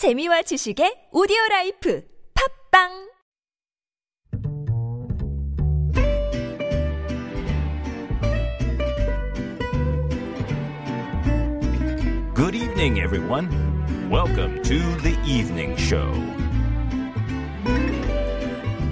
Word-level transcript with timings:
재미와 0.00 0.40
지식의 0.40 1.10
오디오 1.12 1.36
life 1.50 2.02
팟빵 2.32 2.88
Good 12.34 12.56
evening, 12.56 12.98
everyone. 12.98 13.50
Welcome 14.10 14.62
to 14.62 14.78
the 15.02 15.18
evening 15.26 15.76
show. 15.76 16.10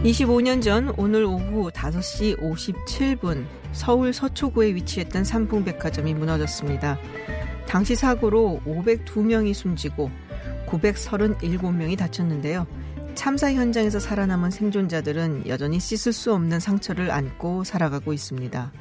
25년 0.05 0.61
전 0.61 0.93
오늘 0.99 1.25
오후 1.25 1.71
5시 1.71 2.39
57분 2.39 3.47
서울 3.73 4.13
서초구에 4.13 4.75
위치했던 4.75 5.25
삼풍백화점이 5.25 6.13
무너졌습니다. 6.13 6.99
당시 7.67 7.95
사고로 7.95 8.61
502명이 8.67 9.55
숨지고 9.55 10.11
937명이 10.69 11.97
다쳤는데요. 11.99 12.67
참사 13.15 13.53
현장에서 13.53 13.99
살아남은 13.99 14.51
생존자들은 14.51 15.49
여전히 15.49 15.81
씻을 15.81 16.13
수 16.13 16.33
없는 16.33 16.61
상처를 16.61 17.11
안고 17.11 17.65
살아가고 17.65 18.13
있습니다. 18.13 18.73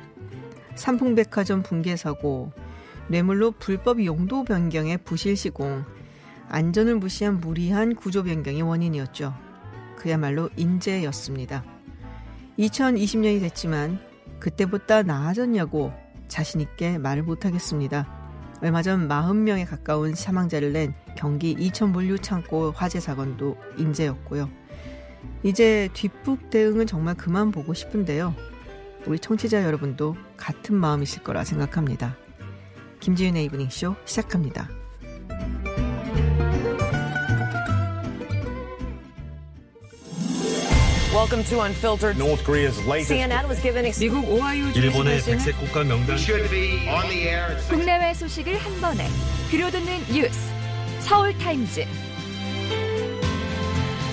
삼풍백화점 0.75 1.63
붕괴 1.63 1.95
사고, 1.95 2.51
뇌물로 3.07 3.51
불법 3.51 4.03
용도 4.05 4.43
변경의 4.43 4.99
부실 4.99 5.35
시공, 5.35 5.83
안전을 6.49 6.95
무시한 6.95 7.39
무리한 7.39 7.95
구조 7.95 8.23
변경이 8.23 8.61
원인이었죠. 8.61 9.33
그야말로 9.95 10.49
인재였습니다. 10.55 11.63
2020년이 12.59 13.39
됐지만 13.39 13.99
그때보다 14.39 15.03
나아졌냐고 15.03 15.91
자신있게 16.27 16.99
말을 16.99 17.23
못하겠습니다. 17.23 18.07
얼마 18.61 18.81
전 18.81 19.07
40명에 19.07 19.67
가까운 19.67 20.15
사망자를 20.15 20.73
낸 20.73 20.93
경기 21.17 21.51
이천 21.51 21.91
물류 21.91 22.17
창고 22.19 22.71
화재 22.71 22.99
사건도 22.99 23.57
인재였고요. 23.77 24.49
이제 25.43 25.89
뒷북 25.93 26.49
대응은 26.49 26.87
정말 26.87 27.15
그만 27.15 27.51
보고 27.51 27.73
싶은데요. 27.73 28.33
우리 29.05 29.19
청취자 29.19 29.63
여러분도 29.63 30.15
같은 30.37 30.75
마음이실 30.75 31.23
거라 31.23 31.43
생각합니다. 31.43 32.15
김지윤의 32.99 33.45
이브닝쇼 33.45 33.95
시작합니다. 34.05 34.69
Welcome 41.13 41.43
to 41.45 41.61
Unfiltered. 41.61 42.17
North 42.17 42.43
Korea's 42.43 42.77
latest 42.85 43.09
CNN 43.09 43.47
was 43.47 43.59
given 43.61 43.85
ex- 43.85 43.99
미국 43.99 44.23
오하이오 44.29 44.67
일본의 44.75 45.21
백색 45.23 45.57
국가 45.59 45.83
명단 45.83 46.15
국내외 47.69 48.13
소식을 48.13 48.55
한 48.57 48.81
번에 48.81 49.07
들려듣는 49.49 49.99
뉴스 50.13 50.37
서울타임즈 51.07 51.85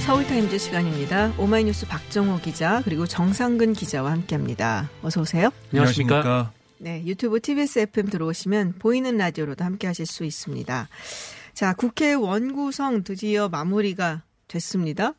서울타임즈 0.06 0.58
시간입니다. 0.58 1.32
오마이뉴스 1.38 1.88
박정호 1.88 2.38
기자 2.38 2.82
그리고 2.84 3.04
정상근 3.04 3.72
기자와 3.72 4.12
함께합니다. 4.12 4.88
어서 5.02 5.22
오세요. 5.22 5.50
안녕하십니까? 5.72 6.52
네, 6.78 7.02
유튜브 7.04 7.40
TBS 7.40 7.80
FM 7.80 8.10
들어오시면 8.10 8.74
보이는 8.78 9.16
라디오로도 9.16 9.64
함께 9.64 9.88
하실 9.88 10.06
수 10.06 10.24
있습니다. 10.24 10.88
자, 11.52 11.74
국회 11.74 12.14
원구성 12.14 13.02
드디어 13.02 13.48
마무리가 13.48 14.22
됐습니다. 14.46 15.14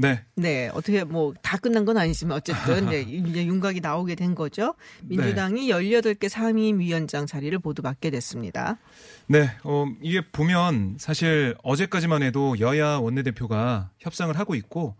네. 0.00 0.24
네, 0.34 0.68
어떻게 0.72 1.04
뭐 1.04 1.32
다 1.42 1.56
끝난 1.56 1.84
건 1.84 1.98
아니지만 1.98 2.36
어쨌든 2.36 2.86
네, 2.90 3.00
이제 3.02 3.44
윤곽이 3.46 3.80
나오게 3.80 4.14
된 4.14 4.34
거죠. 4.34 4.74
민주당이 5.02 5.68
18개 5.68 6.28
상임위원장 6.28 7.26
자리를 7.26 7.58
모두 7.62 7.82
맡게 7.82 8.10
됐습니다. 8.10 8.78
네. 9.26 9.50
어, 9.64 9.86
이게 10.00 10.20
보면 10.30 10.96
사실 10.98 11.56
어제까지만 11.62 12.22
해도 12.22 12.58
여야 12.60 12.96
원내대표가 12.96 13.90
협상을 13.98 14.36
하고 14.38 14.54
있고 14.54 14.94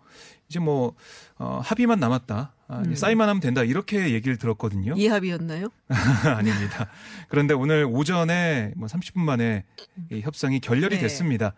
이제 0.49 0.59
뭐 0.59 0.95
어, 1.39 1.61
합의만 1.63 2.01
남았다. 2.01 2.53
아, 2.67 2.83
이제 2.87 2.95
사인만 2.97 3.29
하면 3.29 3.41
된다. 3.41 3.63
이렇게 3.65 4.11
얘기를 4.13 4.37
들었거든요. 4.37 4.95
이합이었나요? 4.97 5.69
아닙니다. 6.37 6.89
그런데 7.29 7.55
오늘 7.55 7.85
오전에 7.85 8.73
뭐 8.77 8.87
30분 8.89 9.21
만에 9.21 9.65
이 10.11 10.21
협상이 10.21 10.61
결렬이 10.61 10.97
네. 10.97 11.01
됐습니다. 11.03 11.55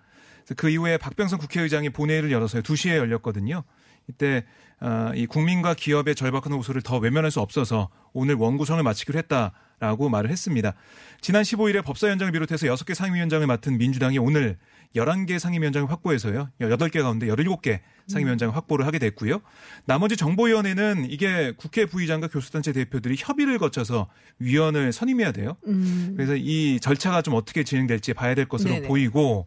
그 0.56 0.69
이후에 0.69 0.98
박병선 0.98 1.38
국회의장이 1.38 1.91
본회의를 1.91 2.30
열어서요. 2.30 2.62
2시에 2.62 2.97
열렸거든요. 2.97 3.64
이때 4.08 4.44
아, 4.80 5.12
이 5.14 5.26
국민과 5.26 5.75
기업의 5.75 6.16
절박한 6.16 6.53
호소를 6.53 6.82
더 6.82 6.98
외면할 6.98 7.30
수 7.30 7.41
없어서 7.41 7.88
오늘 8.12 8.34
원구성을 8.34 8.82
마치기로 8.82 9.16
했다라고 9.16 10.08
말을 10.08 10.28
했습니다. 10.28 10.75
지난 11.20 11.42
15일에 11.42 11.84
법사위원장을 11.84 12.32
비롯해서 12.32 12.66
6개 12.66 12.94
상임위원장을 12.94 13.47
맡은 13.47 13.78
민주당이 13.78 14.19
오늘 14.19 14.58
11개 14.97 15.38
상임위원장을 15.38 15.88
확보해서요. 15.88 16.50
8개 16.60 17.00
가운데 17.00 17.26
17개 17.28 17.78
상임위원장을 18.09 18.54
확보를 18.56 18.84
하게 18.84 18.98
됐고요. 18.98 19.41
나머지 19.86 20.16
정보위원회는 20.16 21.06
이게 21.09 21.53
국회 21.56 21.86
부의장과 21.86 22.26
교수단체 22.26 22.72
대표들이 22.72 23.14
협의를 23.16 23.59
거쳐서 23.59 24.09
위원을 24.41 24.92
선임해야 24.92 25.30
돼요. 25.30 25.56
음, 25.69 26.14
그래서 26.16 26.34
이 26.34 26.80
절차가 26.80 27.22
좀 27.22 27.34
어떻게 27.34 27.62
진행될지 27.62 28.14
봐야 28.14 28.34
될 28.34 28.47
것으로 28.47 28.74
네네. 28.74 28.88
보이고 28.88 29.47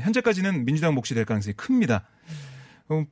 현재까지는 0.00 0.64
민주당 0.64 0.94
몫이 0.94 1.14
될 1.14 1.24
가능성이 1.24 1.54
큽니다. 1.54 2.06
어, 2.88 3.04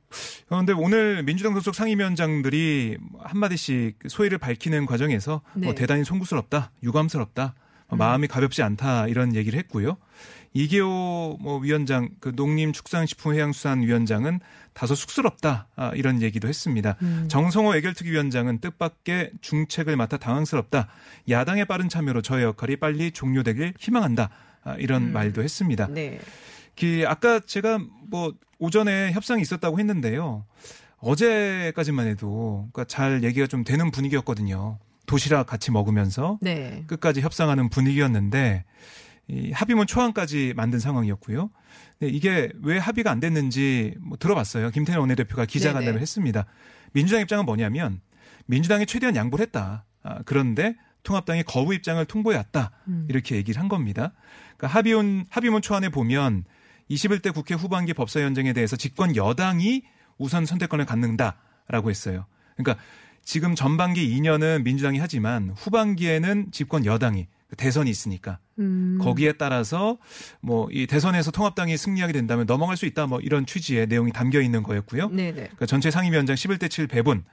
그런데 0.47 0.73
오늘 0.73 1.23
민주당 1.23 1.53
소속 1.55 1.73
상임위원장들이 1.73 2.97
한마디씩 3.19 3.97
소회를 4.07 4.37
밝히는 4.37 4.85
과정에서 4.85 5.41
네. 5.55 5.65
뭐 5.65 5.75
대단히 5.75 6.05
송구스럽다, 6.05 6.71
유감스럽다, 6.83 7.55
어, 7.87 7.95
마음이 7.95 8.27
가볍지 8.27 8.61
않다 8.61 9.07
이런 9.07 9.35
얘기를 9.35 9.57
했고요. 9.59 9.97
이계호 10.53 11.39
뭐 11.41 11.57
위원장, 11.57 12.09
그 12.19 12.31
농림축산식품해양수산위원장은 12.35 14.39
다소 14.73 14.93
쑥스럽다 14.93 15.67
아, 15.75 15.91
이런 15.95 16.21
얘기도 16.21 16.47
했습니다. 16.47 16.95
음. 17.01 17.25
정성호 17.27 17.71
외결특위위원장은 17.71 18.59
뜻밖의 18.59 19.31
중책을 19.41 19.95
맡아 19.95 20.17
당황스럽다. 20.17 20.89
야당의 21.29 21.65
빠른 21.65 21.89
참여로 21.89 22.21
저의 22.21 22.43
역할이 22.43 22.75
빨리 22.75 23.09
종료되길 23.11 23.73
희망한다. 23.79 24.29
아, 24.63 24.75
이런 24.75 25.11
말도 25.11 25.41
했습니다. 25.41 25.87
네. 25.87 26.19
그 26.77 27.03
아까 27.07 27.39
제가 27.39 27.79
뭐 28.09 28.33
오전에 28.59 29.11
협상이 29.11 29.41
있었다고 29.41 29.79
했는데요. 29.79 30.45
어제까지만 30.97 32.07
해도 32.07 32.69
그러니까 32.71 32.85
잘 32.85 33.23
얘기가 33.23 33.47
좀 33.47 33.63
되는 33.63 33.91
분위기였거든요. 33.91 34.79
도시락 35.05 35.47
같이 35.47 35.69
먹으면서 35.71 36.39
네. 36.41 36.85
끝까지 36.87 37.21
협상하는 37.21 37.69
분위기였는데 37.69 38.63
이 39.27 39.51
합의문 39.51 39.87
초안까지 39.87 40.53
만든 40.55 40.79
상황이었고요. 40.79 41.49
네, 41.99 42.07
이게 42.07 42.51
왜 42.61 42.77
합의가 42.77 43.11
안 43.11 43.19
됐는지 43.19 43.95
뭐 43.99 44.17
들어봤어요. 44.17 44.71
김태년 44.71 45.01
원내대표가 45.01 45.45
기자간담회를 45.45 45.93
네네. 45.93 46.01
했습니다. 46.01 46.45
민주당 46.93 47.21
입장은 47.21 47.45
뭐냐면 47.45 48.01
민주당이 48.45 48.85
최대한 48.85 49.15
양보를 49.15 49.45
했다. 49.45 49.85
아, 50.03 50.21
그런데 50.25 50.75
통합당이 51.03 51.43
거부 51.43 51.73
입장을 51.73 52.03
통보해왔다. 52.05 52.71
음. 52.87 53.07
이렇게 53.09 53.35
얘기를 53.35 53.61
한 53.61 53.67
겁니다. 53.67 54.13
그러니까 54.57 54.67
합의문 54.67 55.25
합의문 55.29 55.61
초안에 55.61 55.89
보면 55.89 56.45
21대 56.89 57.33
국회 57.33 57.55
후반기 57.55 57.93
법사위원장에 57.93 58.53
대해서 58.53 58.75
집권 58.75 59.15
여당이 59.15 59.83
우선 60.17 60.45
선택권을 60.45 60.85
갖는다라고 60.85 61.89
했어요. 61.89 62.25
그러니까 62.55 62.83
지금 63.23 63.55
전반기 63.55 64.07
2년은 64.19 64.63
민주당이 64.63 64.99
하지만 64.99 65.53
후반기에는 65.55 66.51
집권 66.51 66.85
여당이 66.85 67.27
대선이 67.55 67.89
있으니까 67.89 68.39
음, 68.59 68.97
거기에 69.01 69.33
따라서 69.33 69.97
뭐 70.41 70.67
이 70.71 70.87
대선에서 70.87 71.31
통합당이 71.31 71.77
승리하게 71.77 72.13
된다면 72.13 72.45
넘어갈 72.45 72.77
수 72.77 72.85
있다 72.85 73.05
뭐 73.07 73.19
이런 73.19 73.45
취지의 73.45 73.87
내용이 73.87 74.11
담겨 74.11 74.41
있는 74.41 74.63
거였고요. 74.63 75.09
네네. 75.09 75.33
그러니까 75.33 75.65
전체 75.65 75.91
상임위원장 75.91 76.35
11대 76.35 76.69
7 76.69 76.87
배분 76.87 77.23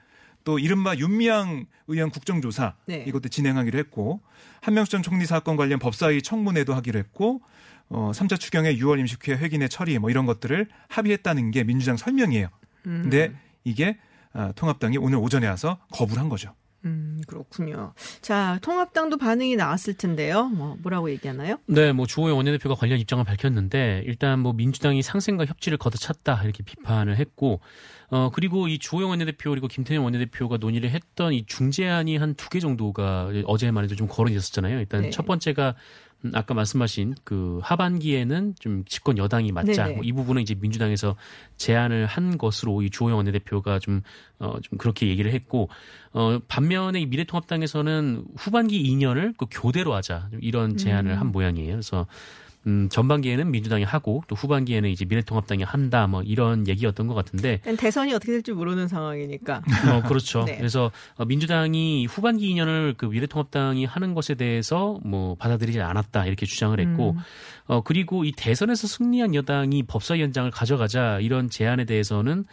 또 0.44 0.58
이른바 0.58 0.94
윤미향 0.96 1.66
의원 1.88 2.10
국정조사 2.10 2.74
네. 2.86 3.04
이것도 3.06 3.28
진행하기로 3.28 3.78
했고 3.78 4.20
한명수 4.60 4.90
전 4.90 5.02
총리 5.02 5.26
사건 5.26 5.56
관련 5.56 5.78
법사위 5.78 6.22
청문회도 6.22 6.74
하기로 6.74 6.98
했고 6.98 7.42
어 7.90 8.12
3차 8.14 8.38
추경의 8.40 8.78
6월 8.80 8.98
임시국회 9.00 9.34
회기내 9.34 9.68
처리 9.68 9.98
뭐 9.98 10.10
이런 10.10 10.24
것들을 10.26 10.68
합의했다는 10.88 11.50
게 11.50 11.64
민주당 11.64 11.96
설명이에요. 11.96 12.48
음. 12.86 13.00
근데 13.02 13.32
이게 13.64 13.98
아, 14.32 14.52
통합당이 14.54 14.96
오늘 14.98 15.18
오전에 15.18 15.46
와서 15.48 15.78
거부를 15.92 16.22
한 16.22 16.28
거죠. 16.28 16.54
음, 16.86 17.20
그렇군요. 17.26 17.92
자, 18.22 18.58
통합당도 18.62 19.18
반응이 19.18 19.54
나왔을 19.56 19.92
텐데요. 19.94 20.44
뭐, 20.48 20.76
뭐라고 20.80 21.10
얘기하나요? 21.10 21.58
네, 21.66 21.92
뭐 21.92 22.06
주호영 22.06 22.38
원내대표가 22.38 22.74
관련 22.74 22.98
입장을 22.98 23.22
밝혔는데 23.22 24.04
일단 24.06 24.38
뭐 24.38 24.54
민주당이 24.54 25.02
상생과 25.02 25.44
협치를 25.44 25.76
걷어찼다 25.76 26.42
이렇게 26.44 26.62
비판을 26.62 27.16
했고 27.18 27.60
어 28.08 28.30
그리고 28.32 28.66
이 28.66 28.78
주호영 28.78 29.10
원내대표 29.10 29.50
그리고 29.50 29.68
김태년 29.68 30.02
원내대표가 30.04 30.56
논의를 30.56 30.88
했던 30.90 31.34
이 31.34 31.44
중재안이 31.44 32.16
한 32.16 32.34
두 32.34 32.48
개 32.48 32.60
정도가 32.60 33.30
어제만 33.44 33.84
해도 33.84 33.94
좀 33.94 34.06
거론됐었잖아요. 34.08 34.78
일단 34.78 35.02
네. 35.02 35.10
첫 35.10 35.26
번째가 35.26 35.68
음, 35.70 35.74
아까 36.34 36.54
말씀하신 36.54 37.14
그 37.24 37.60
하반기에는 37.62 38.54
좀 38.58 38.84
집권 38.84 39.16
여당이 39.18 39.52
맞자 39.52 39.84
네네. 39.84 39.96
뭐이 39.96 40.12
부분은 40.12 40.42
이제 40.42 40.54
민주당에서 40.54 41.16
제안을 41.56 42.06
한 42.06 42.36
것으로 42.36 42.82
이 42.82 42.90
주호영 42.90 43.16
원내대표가 43.16 43.78
좀 43.78 44.02
어, 44.38 44.58
좀 44.62 44.78
그렇게 44.78 45.08
얘기를 45.08 45.32
했고 45.32 45.68
어, 46.12 46.38
반면에 46.46 47.00
이 47.00 47.06
미래통합당에서는 47.06 48.24
후반기 48.36 48.82
2년을 48.82 49.34
그 49.36 49.46
교대로 49.50 49.94
하자 49.94 50.28
좀 50.30 50.40
이런 50.42 50.76
제안을 50.76 51.20
한 51.20 51.28
모양이에요. 51.28 51.72
그래서 51.72 52.06
음, 52.66 52.88
전반기에는 52.90 53.50
민주당이 53.50 53.84
하고 53.84 54.22
또 54.28 54.36
후반기에는 54.36 54.90
이제 54.90 55.06
미래통합당이 55.06 55.62
한다 55.62 56.06
뭐 56.06 56.22
이런 56.22 56.68
얘기였던 56.68 57.06
것 57.06 57.14
같은데 57.14 57.60
대선이 57.78 58.12
어떻게 58.12 58.32
될지 58.32 58.52
모르는 58.52 58.86
상황이니까. 58.86 59.62
어, 59.92 60.02
그렇죠. 60.06 60.44
네. 60.44 60.58
그래서 60.58 60.90
어, 61.16 61.24
민주당이 61.24 62.06
후반기 62.06 62.52
2년을 62.54 62.96
그 62.96 63.06
미래통합당이 63.06 63.86
하는 63.86 64.14
것에 64.14 64.34
대해서 64.34 64.98
뭐 65.04 65.34
받아들이지 65.36 65.80
않았다 65.80 66.26
이렇게 66.26 66.44
주장을 66.44 66.78
했고, 66.78 67.12
음. 67.12 67.18
어, 67.66 67.82
그리고 67.82 68.24
이 68.24 68.32
대선에서 68.32 68.86
승리한 68.86 69.34
여당이 69.34 69.84
법사위원장을 69.84 70.50
가져가자 70.50 71.18
이런 71.20 71.48
제안에 71.48 71.84
대해서는 71.86 72.40
어, 72.40 72.44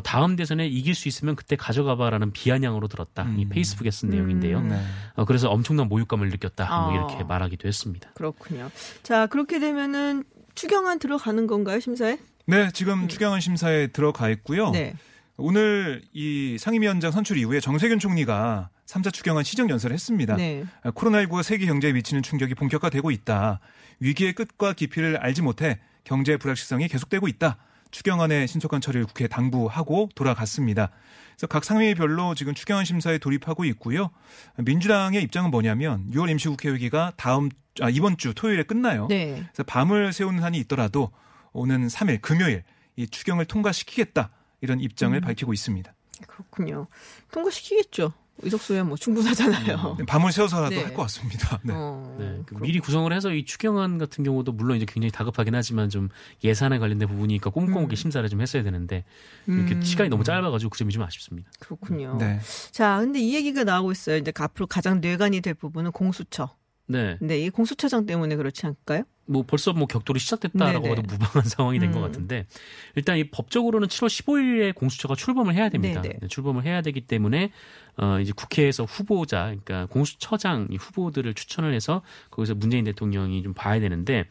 다음 0.00 0.36
대선에 0.36 0.66
이길 0.66 0.94
수 0.94 1.08
있으면 1.08 1.36
그때 1.36 1.56
가져가봐라는 1.56 2.32
비아냥으로 2.32 2.88
들었다. 2.88 3.24
이 3.36 3.44
음. 3.44 3.48
페이스북에 3.48 3.90
쓴 3.90 4.10
내용인데요. 4.10 4.58
음. 4.58 4.68
네. 4.68 4.80
어, 5.14 5.24
그래서 5.24 5.48
엄청난 5.50 5.88
모욕감을 5.88 6.28
느꼈다. 6.30 6.66
뭐 6.66 6.90
아. 6.90 6.94
이렇게 6.94 7.24
말하기도 7.24 7.68
했습니다. 7.68 8.10
그렇군요. 8.14 8.70
자, 9.02 9.26
그렇게 9.26 9.58
되면은 9.58 10.24
추경안 10.54 10.98
들어가는 10.98 11.46
건가요, 11.46 11.80
심사에? 11.80 12.18
네, 12.46 12.70
지금 12.72 13.08
추경안 13.08 13.40
심사에 13.40 13.88
들어가 13.88 14.28
있고요. 14.30 14.70
네. 14.70 14.94
오늘 15.36 16.02
이 16.12 16.56
상임위원장 16.58 17.10
선출 17.10 17.38
이후에 17.38 17.60
정세균 17.60 17.98
총리가 17.98 18.70
3차 18.86 19.12
추경안 19.12 19.42
시정 19.44 19.68
연설을 19.68 19.94
했습니다. 19.94 20.36
네. 20.36 20.64
코로나19가 20.84 21.42
세계 21.42 21.66
경제에 21.66 21.92
미치는 21.92 22.22
충격이 22.22 22.54
본격화되고 22.54 23.10
있다. 23.10 23.60
위기의 24.00 24.34
끝과 24.34 24.74
깊이를 24.74 25.16
알지 25.16 25.42
못해 25.42 25.80
경제 26.04 26.36
불확실성이 26.36 26.88
계속되고 26.88 27.26
있다. 27.28 27.56
추경안의 27.94 28.48
신속한 28.48 28.80
처리를 28.80 29.06
국회에 29.06 29.28
당부하고 29.28 30.08
돌아갔습니다. 30.16 30.90
그래서 31.30 31.46
각 31.46 31.64
상임위별로 31.64 32.34
지금 32.34 32.52
추경안 32.52 32.84
심사에 32.84 33.18
돌입하고 33.18 33.64
있고요. 33.66 34.10
민주당의 34.58 35.22
입장은 35.22 35.52
뭐냐면 35.52 36.10
6월 36.10 36.28
임시국회 36.30 36.70
회기가 36.70 37.12
다음 37.16 37.50
아, 37.80 37.90
이번 37.90 38.16
주 38.16 38.34
토요일에 38.34 38.64
끝나요. 38.64 39.06
네. 39.08 39.44
그래서 39.52 39.62
밤을 39.62 40.12
새우는 40.12 40.42
한이 40.42 40.58
있더라도 40.58 41.12
오는 41.52 41.86
3일 41.86 42.20
금요일 42.20 42.64
이 42.96 43.06
추경을 43.06 43.44
통과시키겠다 43.44 44.30
이런 44.60 44.80
입장을 44.80 45.16
음. 45.16 45.20
밝히고 45.20 45.52
있습니다. 45.52 45.94
그렇군요. 46.26 46.88
통과시키겠죠. 47.30 48.12
의석수야 48.42 48.84
뭐 48.84 48.96
충분하잖아요. 48.96 49.98
밤을 50.06 50.32
새워서라도 50.32 50.74
네. 50.74 50.82
할것 50.82 50.96
같습니다. 50.96 51.60
네. 51.62 51.72
어, 51.74 52.16
네, 52.18 52.42
그 52.46 52.56
미리 52.56 52.80
구성을 52.80 53.12
해서 53.12 53.32
이 53.32 53.44
추경안 53.44 53.98
같은 53.98 54.24
경우도 54.24 54.52
물론 54.52 54.76
이제 54.76 54.86
굉장히 54.86 55.10
다급하긴 55.12 55.54
하지만 55.54 55.88
좀 55.88 56.08
예산에 56.42 56.78
관련된 56.78 57.08
부분이니까 57.08 57.50
꼼꼼하게 57.50 57.94
음. 57.94 57.96
심사를 57.96 58.28
좀 58.28 58.40
했어야 58.40 58.62
되는데 58.62 59.04
이렇게 59.46 59.74
음, 59.74 59.82
시간이 59.82 60.10
너무 60.10 60.24
짧아가지고 60.24 60.70
그 60.70 60.78
점이 60.78 60.92
좀 60.92 61.02
아쉽습니다. 61.02 61.50
그렇군요. 61.60 62.16
네. 62.18 62.40
자, 62.72 62.98
근데 62.98 63.20
이 63.20 63.34
얘기가 63.34 63.64
나오고 63.64 63.92
있어요. 63.92 64.16
이제 64.16 64.32
앞으로 64.36 64.66
가장 64.66 65.00
뇌관이 65.00 65.40
될 65.40 65.54
부분은 65.54 65.92
공수처. 65.92 66.54
네, 66.86 67.16
근데 67.18 67.38
이 67.38 67.50
공수처장 67.50 68.06
때문에 68.06 68.36
그렇지 68.36 68.66
않을까요? 68.66 69.04
뭐 69.26 69.42
벌써 69.46 69.72
뭐 69.72 69.86
격돌이 69.86 70.20
시작됐다라고 70.20 70.82
네네. 70.82 70.94
봐도 70.94 71.02
무방한 71.02 71.44
상황이 71.44 71.78
된것 71.78 71.96
음. 71.96 72.02
같은데 72.02 72.46
일단 72.94 73.16
이 73.16 73.30
법적으로는 73.30 73.88
7월 73.88 74.08
15일에 74.08 74.74
공수처가 74.74 75.14
출범을 75.14 75.54
해야 75.54 75.68
됩니다. 75.70 76.02
네네. 76.02 76.18
네, 76.20 76.28
출범을 76.28 76.64
해야 76.64 76.82
되기 76.82 77.00
때문에 77.00 77.50
어 77.96 78.18
이제 78.20 78.32
국회에서 78.36 78.84
후보자 78.84 79.44
그러니까 79.44 79.86
공수처장 79.86 80.68
이 80.70 80.76
후보들을 80.76 81.32
추천을 81.34 81.72
해서 81.72 82.02
거기서 82.30 82.54
문재인 82.54 82.84
대통령이 82.84 83.42
좀 83.42 83.54
봐야 83.54 83.80
되는데 83.80 84.26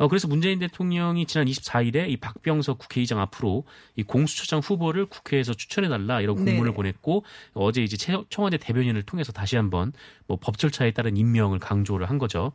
어 0.00 0.08
그래서 0.08 0.26
문재인 0.28 0.58
대통령이 0.58 1.26
지난 1.26 1.46
24일에 1.46 2.08
이 2.08 2.16
박병석 2.16 2.78
국회의장 2.78 3.20
앞으로 3.20 3.64
이 3.96 4.02
공수처장 4.02 4.60
후보를 4.60 5.04
국회에서 5.04 5.52
추천해 5.52 5.88
달라 5.90 6.22
이런 6.22 6.36
공문을 6.36 6.62
네네. 6.64 6.72
보냈고 6.74 7.22
어제 7.52 7.82
이제 7.82 7.98
채- 7.98 8.16
청와대 8.30 8.56
대변인을 8.56 9.02
통해서 9.02 9.30
다시 9.30 9.56
한번 9.56 9.92
뭐 10.26 10.38
법 10.40 10.56
절차에 10.56 10.92
따른 10.92 11.18
임명을 11.18 11.58
강조를 11.58 12.08
한 12.08 12.16
거죠. 12.16 12.52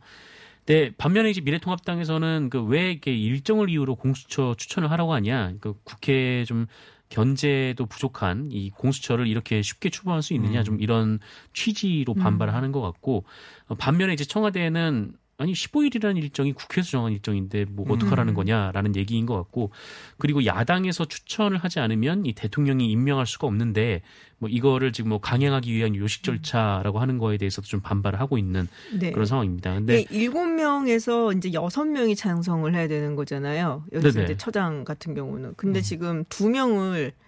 네, 0.66 0.90
반면에 0.98 1.30
이제 1.30 1.40
미래통합당에서는 1.40 2.50
그 2.50 2.64
왜 2.64 2.90
이렇게 2.90 3.14
일정을 3.14 3.70
이유로 3.70 3.94
공수처 3.94 4.56
추천을 4.58 4.90
하라고 4.90 5.12
하냐. 5.14 5.52
그 5.60 5.74
국회 5.84 6.44
좀 6.46 6.66
견제도 7.10 7.86
부족한 7.86 8.48
이 8.50 8.70
공수처를 8.70 9.28
이렇게 9.28 9.62
쉽게 9.62 9.90
출범할 9.90 10.22
수 10.22 10.34
있느냐. 10.34 10.64
좀 10.64 10.80
이런 10.80 11.20
취지로 11.52 12.14
반발을 12.14 12.52
하는 12.52 12.72
것 12.72 12.80
같고 12.80 13.24
어, 13.68 13.76
반면에 13.76 14.12
이제 14.14 14.24
청와대는 14.24 15.12
아니 15.38 15.52
15일이라는 15.52 16.16
일정이 16.16 16.52
국회에서 16.52 16.90
정한 16.92 17.12
일정인데 17.12 17.66
뭐 17.68 17.84
어떡하라는 17.90 18.32
음. 18.32 18.34
거냐라는 18.34 18.96
얘기인 18.96 19.26
것 19.26 19.34
같고 19.36 19.70
그리고 20.16 20.46
야당에서 20.46 21.04
추천을 21.04 21.58
하지 21.58 21.78
않으면 21.78 22.24
이 22.24 22.32
대통령이 22.32 22.90
임명할 22.90 23.26
수가 23.26 23.46
없는데 23.46 24.00
뭐 24.38 24.48
이거를 24.48 24.92
지금 24.92 25.10
뭐 25.10 25.20
강행하기 25.20 25.72
위한 25.74 25.94
요식 25.94 26.22
절차라고 26.22 27.00
하는 27.00 27.18
거에 27.18 27.36
대해서도 27.36 27.66
좀 27.66 27.80
반발을 27.80 28.18
하고 28.18 28.38
있는 28.38 28.66
네. 28.98 29.10
그런 29.12 29.26
상황입니다. 29.26 29.74
근데 29.74 29.96
네, 29.96 30.06
일곱 30.10 30.46
명에서 30.46 31.32
이제 31.32 31.52
여섯 31.52 31.84
명이 31.84 32.16
찬성을 32.16 32.74
해야 32.74 32.88
되는 32.88 33.14
거잖아요. 33.14 33.84
여기서 33.92 34.12
네네. 34.12 34.24
이제 34.24 34.36
처장 34.38 34.84
같은 34.84 35.14
경우는. 35.14 35.54
근데 35.56 35.80
지금 35.82 36.24
두 36.28 36.48
명을 36.48 37.12
사- 37.12 37.25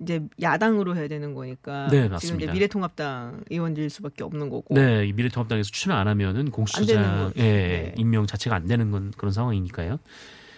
이제 0.00 0.20
야당으로 0.40 0.96
해야 0.96 1.08
되는 1.08 1.34
거니까 1.34 1.86
네, 1.90 1.96
지금 2.02 2.10
맞습니다. 2.10 2.44
이제 2.44 2.52
미래통합당 2.52 3.44
의원일 3.50 3.90
수밖에 3.90 4.24
없는 4.24 4.48
거고. 4.50 4.74
네, 4.74 5.06
이 5.06 5.12
미래통합당에서 5.12 5.70
추천을 5.70 5.96
안 5.96 6.08
하면은 6.08 6.50
공수처장 6.50 7.32
거- 7.32 7.32
예, 7.36 7.42
네. 7.42 7.94
임명 7.96 8.26
자체가 8.26 8.56
안 8.56 8.66
되는 8.66 8.90
건 8.90 9.12
그런 9.16 9.32
상황이니까요. 9.32 9.98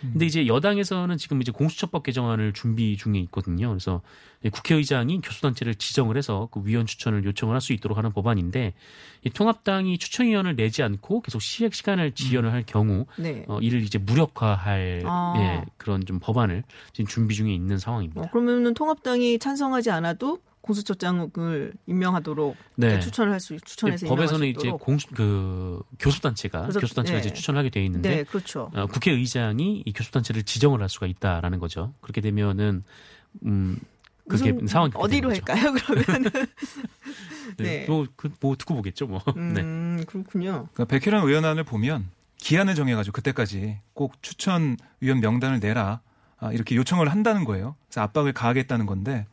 음. 0.05 0.11
근데 0.13 0.27
이제 0.27 0.47
여당에서는 0.47 1.17
지금 1.19 1.41
이제 1.41 1.53
공수처법 1.53 2.03
개정안을 2.03 2.53
준비 2.53 2.97
중에 2.97 3.19
있거든요. 3.21 3.69
그래서 3.69 4.03
국회의장이 4.53 5.21
교수단체를 5.21 5.75
지정을 5.75 6.17
해서 6.17 6.49
그 6.51 6.63
위원 6.65 6.87
추천을 6.87 7.25
요청을 7.25 7.55
할 7.55 7.61
수 7.61 7.75
있도록 7.75 7.99
하는 7.99 8.11
법안인데 8.11 8.73
이 9.25 9.31
통합당이 9.31 9.99
추천위원을 9.99 10.57
내지 10.57 10.83
않고 10.83 11.21
계속 11.21 11.43
시행 11.43 11.71
시간을 11.71 12.13
지연을 12.13 12.53
할 12.53 12.63
경우 12.65 13.05
네. 13.19 13.45
어, 13.49 13.59
이를 13.61 13.83
이제 13.83 13.99
무력화할 13.99 15.03
아. 15.05 15.35
예, 15.37 15.67
그런 15.77 16.05
좀 16.07 16.19
법안을 16.21 16.65
지금 16.95 17.07
준비 17.07 17.35
중에 17.35 17.53
있는 17.53 17.79
상황입니다. 17.79 18.23
어, 18.23 18.31
그러면은 18.31 18.73
통합당이 18.73 19.39
찬성하지 19.39 19.91
않아도 19.91 20.39
공수처장을 20.71 21.73
임명하도록 21.87 22.57
네. 22.77 23.01
추천을 23.01 23.33
할 23.33 23.41
수 23.41 23.59
추천해서 23.61 24.07
예, 24.07 24.09
법에서는 24.09 24.41
수 24.41 24.47
이제. 24.47 24.71
공수 24.71 25.07
그 25.09 25.83
교수단체가 25.99 26.63
그래서- 26.63 26.81
교수단체가 26.81 27.21
네. 27.21 27.27
이제 27.27 27.35
추천하게 27.35 27.71
돼 27.71 27.85
있는데 27.87 28.17
네, 28.17 28.25
그렇죠. 28.25 28.71
어, 28.75 28.87
국회의장이 28.87 29.83
이 29.85 29.93
교수단체를 29.93 30.43
지정을 30.45 30.81
할 30.83 30.89
수가 30.89 31.07
있다라는 31.07 31.59
거죠. 31.59 31.95
그렇게 32.01 32.21
되면은 32.21 32.83
음 33.47 33.79
그게 34.29 34.53
그렇게 34.53 34.93
어디로. 34.95 35.31
할까요? 35.31 35.73
그러면은 35.73 36.31
네. 37.57 37.65
네. 37.65 37.87
뭐, 37.89 38.07
그, 38.15 38.31
뭐 38.41 38.55
듣고 38.57 38.75
보겠죠, 38.77 39.07
뭐. 39.07 39.21
네. 39.35 39.61
음, 39.63 40.05
그렇군요. 40.07 40.69
그러니까 40.73 40.85
백혜련 40.85 41.27
의원안을 41.27 41.65
보면 41.65 42.09
기한을 42.39 42.75
정해가지고 42.77 43.13
그때까지 43.13 43.79
꼭 43.93 44.23
추천 44.23 44.77
위원 45.01 45.21
명단을 45.21 45.59
내라 45.61 46.01
아, 46.05 46.10
이렇게 46.53 46.75
요청을 46.77 47.11
한다는 47.11 47.45
거예요. 47.45 47.77
그래서 47.89 48.01
압박을 48.03 48.33
가하겠다는 48.33 48.87
건데 48.87 49.27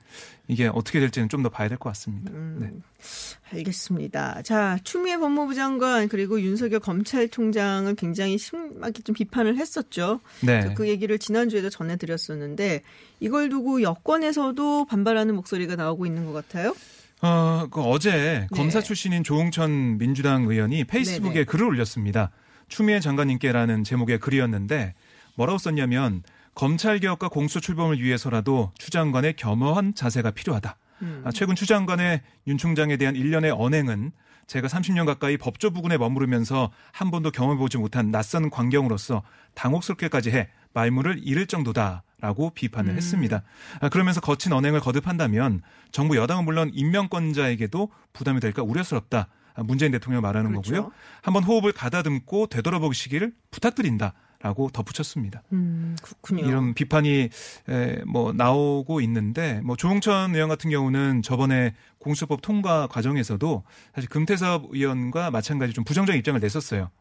이게 0.48 0.68
어떻게 0.68 1.00
될지는 1.00 1.30
좀 1.30 1.44
더 1.44 1.50
봐야 1.50 1.68
될 1.70 1.78
것 1.78 1.90
같습니다. 1.90 2.32
음. 2.34 2.58
네. 2.60 3.58
알겠습니다. 3.58 4.42
자, 4.42 4.78
추미애 4.84 5.18
법무부 5.18 5.56
장관 5.56 6.08
그리고 6.10 6.42
윤석열 6.42 6.80
검찰총장을 6.80 7.94
굉장히 7.96 8.38
심하게 8.38 9.02
좀 9.04 9.14
비판을 9.16 9.58
했었죠. 9.58 10.20
네. 10.42 10.74
그 10.76 10.88
얘기를 10.88 11.18
지난주에도 11.20 11.70
전해드렸었는데 11.70 12.82
이걸 13.20 13.50
두고 13.50 13.82
여권에서도 13.82 14.86
반발하는 14.86 15.36
목소리가 15.36 15.76
나오고 15.76 16.06
있는 16.06 16.26
것 16.26 16.34
같아요. 16.34 16.76
어, 17.22 17.68
그 17.72 17.82
어제 17.82 18.12
네. 18.12 18.48
검사 18.52 18.82
출신인 18.82 19.24
조홍천 19.24 19.98
민주당 19.98 20.44
의원이 20.44 20.84
페이스북에 20.86 21.34
네네. 21.34 21.46
글을 21.46 21.66
올렸습니다. 21.68 22.32
추미애 22.68 23.00
장관님께라는 23.00 23.84
제목의 23.84 24.20
글이었는데 24.20 24.94
뭐라고 25.36 25.58
썼냐면 25.58 26.24
검찰 26.58 26.98
개혁과 26.98 27.30
공수 27.30 27.62
출범을 27.62 28.02
위해서라도 28.02 28.72
추 28.80 28.90
장관의 28.90 29.36
겸허한 29.36 29.94
자세가 29.94 30.32
필요하다. 30.32 30.76
음. 31.04 31.22
아, 31.24 31.32
최근 31.32 31.54
추 31.54 31.68
장관의 31.68 32.24
윤 32.48 32.58
총장에 32.58 32.98
대한 32.98 33.16
일련의 33.16 33.52
언행은 33.52 34.12
제가 34.48 34.68
30년 34.68 35.06
가까이 35.06 35.38
법조 35.38 35.70
부근에 35.70 36.00
머무르면서 36.00 36.72
한 36.92 37.12
번도 37.12 37.30
경험해보지 37.30 37.78
못한 37.78 38.10
낯선 38.10 38.50
광경으로서 38.50 39.22
당혹스럽게까지 39.54 40.32
해 40.32 40.50
말문을 40.74 41.20
잃을 41.24 41.46
정도다라고 41.46 42.50
비판을 42.56 42.90
음. 42.90 42.98
했습니다. 42.98 43.44
아, 43.80 43.90
그러면서 43.90 44.20
거친 44.20 44.52
언행을 44.52 44.80
거듭한다면 44.80 45.62
정부 45.92 46.18
여당은 46.18 46.44
물론 46.44 46.72
임명권자에게도 46.74 47.92
부담이 48.14 48.40
될까 48.40 48.64
우려스럽다. 48.64 49.28
아, 49.54 49.62
문재인 49.62 49.92
대통령 49.92 50.24
말하는 50.24 50.54
그렇죠. 50.54 50.74
거고요. 50.74 50.92
한번 51.22 51.44
호흡을 51.44 51.72
가다듬고 51.74 52.48
되돌아보시기를 52.48 53.32
부탁드린다 53.52 54.16
라고 54.40 54.70
덧붙였습니다. 54.70 55.42
음, 55.52 55.96
그렇군요. 56.02 56.46
이런 56.46 56.74
비판이 56.76 57.30
에, 57.70 58.02
뭐 58.06 58.34
나오고 58.34 59.02
있는데 59.02 59.62
뭐 59.64 59.76
조홍천 59.76 60.36
의원 60.36 60.48
같은 60.48 60.70
경우는 60.70 61.24
저번에 61.24 61.74
공수법 61.98 62.42
통과 62.44 62.86
과정에서도 62.88 63.64
사실 63.96 64.10
금태섭 64.10 64.66
의원과 64.70 65.32
마찬가지 65.32 65.74
좀 65.74 65.84
부정적인 65.84 66.20
입장을 66.20 66.40
냈었어요. 66.40 66.92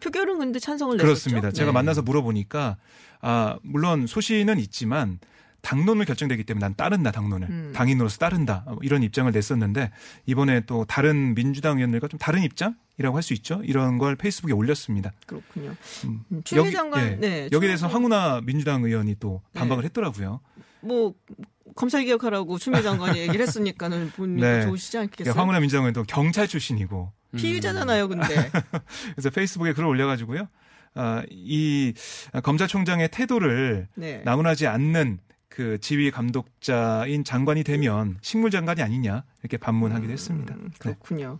표결은 0.00 0.38
근데 0.38 0.58
찬성을 0.58 0.96
냈었죠. 0.96 1.06
그렇습니다. 1.06 1.50
제가 1.50 1.70
네. 1.70 1.72
만나서 1.72 2.02
물어보니까 2.02 2.76
아 3.20 3.58
물론 3.62 4.06
소신은 4.06 4.58
있지만 4.60 5.18
당론을 5.64 6.04
결정되기 6.04 6.44
때문에 6.44 6.64
난 6.64 6.74
따른다 6.76 7.10
당론을 7.10 7.48
음. 7.48 7.72
당인으로서 7.74 8.18
따른다 8.18 8.62
뭐 8.66 8.78
이런 8.82 9.02
입장을 9.02 9.30
냈었는데 9.32 9.90
이번에 10.26 10.60
또 10.66 10.84
다른 10.84 11.34
민주당 11.34 11.78
의원들과 11.78 12.06
좀 12.08 12.18
다른 12.18 12.42
입장이라고 12.42 13.16
할 13.16 13.22
수 13.22 13.32
있죠 13.32 13.60
이런 13.64 13.96
걸 13.98 14.14
페이스북에 14.16 14.52
올렸습니다. 14.52 15.12
그렇군요. 15.26 15.74
음. 16.04 16.24
음, 16.30 16.42
추미애 16.44 16.70
장관, 16.70 17.02
예. 17.06 17.16
네, 17.16 17.48
여기에 17.50 17.68
대해서 17.68 17.88
황운하 17.88 18.42
민주당 18.44 18.84
의원이 18.84 19.16
또 19.18 19.40
반박을 19.54 19.82
네. 19.82 19.86
했더라고요. 19.86 20.40
뭐 20.82 21.14
검찰 21.74 22.04
개혁하라고 22.04 22.58
추미애 22.58 22.82
장관이 22.82 23.18
얘기를 23.18 23.40
했으니까는 23.40 24.10
본인이 24.16 24.42
네. 24.42 24.62
좋으시지 24.62 24.98
않겠어요? 24.98 25.34
황운하 25.34 25.60
민주당 25.60 25.84
의원도 25.84 26.04
경찰 26.04 26.46
출신이고 26.46 27.10
피의자잖아요, 27.36 28.08
근데. 28.08 28.50
그래서 29.16 29.30
페이스북에 29.30 29.72
글을 29.72 29.88
올려가지고요. 29.88 30.46
아, 30.96 31.22
이 31.30 31.92
검찰총장의 32.42 33.08
태도를 33.08 33.88
네. 33.96 34.22
나무라지 34.24 34.66
않는 34.66 35.18
그 35.54 35.78
지휘 35.80 36.10
감독자인 36.10 37.22
장관이 37.22 37.62
되면 37.62 38.18
식물 38.22 38.50
장관이 38.50 38.82
아니냐 38.82 39.22
이렇게 39.40 39.56
반문하기도 39.56 40.12
했습니다. 40.12 40.52
음, 40.52 40.64
네. 40.64 40.78
그렇군요. 40.80 41.38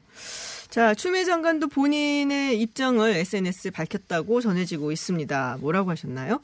자, 0.70 0.94
추미애 0.94 1.24
장관도 1.24 1.66
본인의 1.66 2.60
입장을 2.60 3.08
SNS에 3.08 3.72
밝혔다고 3.72 4.40
전해지고 4.40 4.92
있습니다. 4.92 5.58
뭐라고 5.60 5.90
하셨나요? 5.90 6.40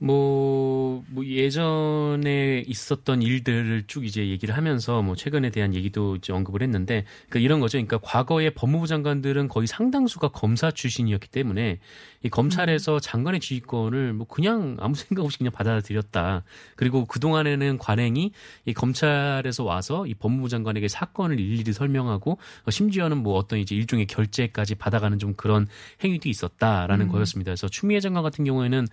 뭐, 0.00 1.04
뭐 1.08 1.26
예전에 1.26 2.62
있었던 2.68 3.20
일들을 3.20 3.84
쭉 3.88 4.06
이제 4.06 4.28
얘기를 4.28 4.56
하면서 4.56 5.02
뭐 5.02 5.16
최근에 5.16 5.50
대한 5.50 5.74
얘기도 5.74 6.16
이제 6.16 6.32
언급을 6.32 6.62
했는데 6.62 7.04
그러니까 7.28 7.40
이런 7.40 7.58
거죠. 7.58 7.78
그러니까 7.78 7.98
과거에 7.98 8.50
법무부 8.50 8.86
장관들은 8.86 9.48
거의 9.48 9.66
상당수가 9.66 10.28
검사 10.28 10.70
출신이었기 10.70 11.28
때문에 11.28 11.80
이 12.22 12.28
검찰에서 12.28 13.00
장관의 13.00 13.40
지휘권을 13.40 14.12
뭐 14.12 14.26
그냥 14.26 14.76
아무 14.80 14.94
생각 14.94 15.24
없이 15.24 15.38
그냥 15.38 15.52
받아들였다. 15.52 16.42
그리고 16.76 17.04
그 17.04 17.20
동안에는 17.20 17.78
관행이 17.78 18.32
이 18.64 18.74
검찰에서 18.74 19.64
와서 19.64 20.06
이 20.06 20.14
법무부 20.14 20.48
장관에게 20.48 20.88
사건을 20.88 21.38
일일이 21.38 21.72
설명하고 21.72 22.38
어, 22.64 22.70
심지어는 22.70 23.18
뭐 23.18 23.36
어떤 23.36 23.58
이제 23.58 23.74
일종의 23.74 24.06
결재까지 24.06 24.74
받아가는 24.74 25.18
좀 25.18 25.34
그런 25.34 25.66
행위도 26.02 26.28
있었다라는 26.28 27.08
거였습니다. 27.08 27.50
그래서 27.50 27.68
추미애 27.68 28.00
장관 28.00 28.22
같은 28.22 28.44
경우에는 28.44 28.86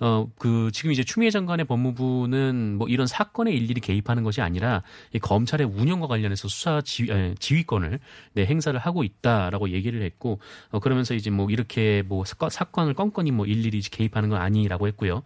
어 0.00 0.20
그 0.38 0.70
지금 0.72 0.92
이제 0.92 1.04
추미애 1.04 1.30
장관의 1.30 1.66
법무부는 1.66 2.76
뭐 2.78 2.88
이런 2.88 3.06
사건에 3.06 3.52
일일이 3.52 3.80
개입하는 3.80 4.22
것이 4.22 4.40
아니라 4.40 4.82
이 5.12 5.18
검찰의 5.18 5.66
운영과 5.66 6.06
관련해서 6.06 6.48
수사 6.48 6.80
지휘, 6.80 7.10
에, 7.10 7.34
지휘권을 7.38 7.98
네, 8.34 8.46
행사를 8.46 8.78
하고 8.78 9.04
있다라고 9.04 9.70
얘기를 9.70 10.02
했고 10.02 10.40
어 10.70 10.78
그러면서 10.78 11.14
이제 11.14 11.30
뭐 11.30 11.50
이렇게 11.50 12.02
뭐 12.06 12.24
사건, 12.24 12.50
사건을 12.70 12.94
건건히 12.94 13.30
뭐 13.32 13.46
일일이 13.46 13.80
개입하는 13.80 14.28
건 14.28 14.40
아니라고 14.40 14.86
했고요. 14.88 15.22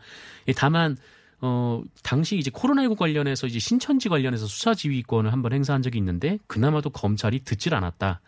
예, 0.49 0.53
다만 0.53 0.97
어, 1.41 1.83
당시 2.03 2.39
이제 2.39 2.51
코로나19 2.51 2.97
관련해서 2.97 3.47
이제 3.47 3.59
신천지 3.59 4.09
관련해서 4.09 4.47
수사 4.47 4.75
지휘권을 4.75 5.33
한번 5.33 5.53
행사한 5.53 5.83
적이 5.83 5.99
있는데 5.99 6.39
그나마도 6.47 6.91
검찰이 6.91 7.41
듣질 7.45 7.75
않았다. 7.75 8.21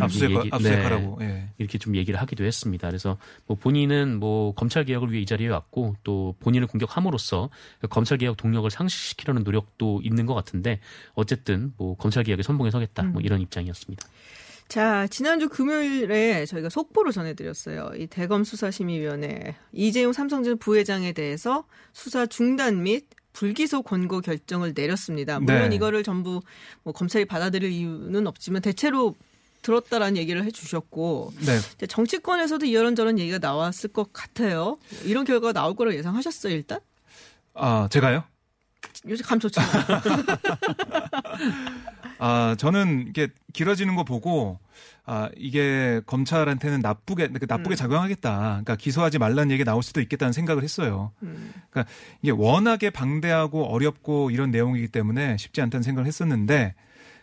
압수수색, 0.00 0.30
얘기- 0.30 0.48
압수수색하라고. 0.52 1.16
네. 1.18 1.26
예. 1.26 1.48
이렇게 1.58 1.76
좀 1.76 1.96
얘기를 1.96 2.18
하기도 2.20 2.44
했습니다. 2.44 2.88
그래서 2.88 3.18
뭐 3.46 3.56
본인은 3.58 4.20
뭐 4.20 4.54
검찰 4.54 4.84
개혁을 4.84 5.10
위해 5.12 5.20
이 5.22 5.26
자리에 5.26 5.48
왔고 5.48 5.96
또 6.04 6.34
본인을 6.40 6.66
공격함으로써 6.68 7.50
그 7.80 7.88
검찰 7.88 8.16
개혁 8.16 8.36
동력을 8.38 8.70
상실시키려는 8.70 9.42
노력도 9.42 10.00
있는 10.02 10.24
것 10.24 10.34
같은데 10.34 10.78
어쨌든 11.14 11.74
뭐 11.76 11.96
검찰 11.96 12.22
개혁에 12.22 12.42
선봉에 12.42 12.70
서겠다 12.70 13.02
뭐 13.02 13.20
이런 13.20 13.40
입장이었습니다. 13.40 14.06
자, 14.72 15.06
지난주 15.08 15.50
금요일에 15.50 16.46
저희가 16.46 16.70
속보로 16.70 17.12
전해드렸어요. 17.12 17.90
이 17.98 18.06
대검 18.06 18.42
수사심의위원회 18.42 19.54
이재용 19.70 20.14
삼성전 20.14 20.56
부회장에 20.56 21.12
대해서 21.12 21.66
수사 21.92 22.24
중단 22.24 22.82
및 22.82 23.04
불기소 23.34 23.82
권고 23.82 24.22
결정을 24.22 24.72
내렸습니다. 24.74 25.40
물론 25.40 25.68
네. 25.68 25.76
이거를 25.76 26.02
전부 26.02 26.40
뭐 26.84 26.94
검찰이 26.94 27.26
받아들일 27.26 27.70
이유는 27.70 28.26
없지만 28.26 28.62
대체로 28.62 29.14
들었다라는 29.60 30.16
얘기를 30.16 30.42
해주셨고 30.42 31.34
네. 31.44 31.86
정치권에서도 31.86 32.64
이런저런 32.64 33.18
얘기가 33.18 33.40
나왔을 33.40 33.92
것 33.92 34.14
같아요. 34.14 34.78
이런 35.04 35.26
결과가 35.26 35.52
나올 35.52 35.76
거라고 35.76 35.94
예상하셨어요, 35.98 36.54
일단? 36.54 36.80
아, 37.52 37.88
제가요? 37.90 38.24
요새 39.06 39.22
감 39.22 39.38
좋잖아요. 39.38 39.68
아, 42.24 42.54
저는 42.56 43.06
이게 43.08 43.26
길어지는 43.52 43.96
거 43.96 44.04
보고 44.04 44.60
아, 45.04 45.28
이게 45.36 46.00
검찰한테는 46.06 46.78
나쁘게 46.78 47.26
그 47.28 47.46
나쁘게 47.48 47.74
작용하겠다. 47.74 48.38
그러니까 48.38 48.76
기소하지 48.76 49.18
말라는 49.18 49.50
얘기 49.50 49.64
나올 49.64 49.82
수도 49.82 50.00
있겠다는 50.00 50.32
생각을 50.32 50.62
했어요. 50.62 51.10
그러니까 51.18 51.84
이게 52.22 52.30
워낙에 52.30 52.90
방대하고 52.90 53.64
어렵고 53.64 54.30
이런 54.30 54.52
내용이기 54.52 54.86
때문에 54.86 55.36
쉽지 55.36 55.60
않다는 55.62 55.82
생각을 55.82 56.06
했었는데 56.06 56.76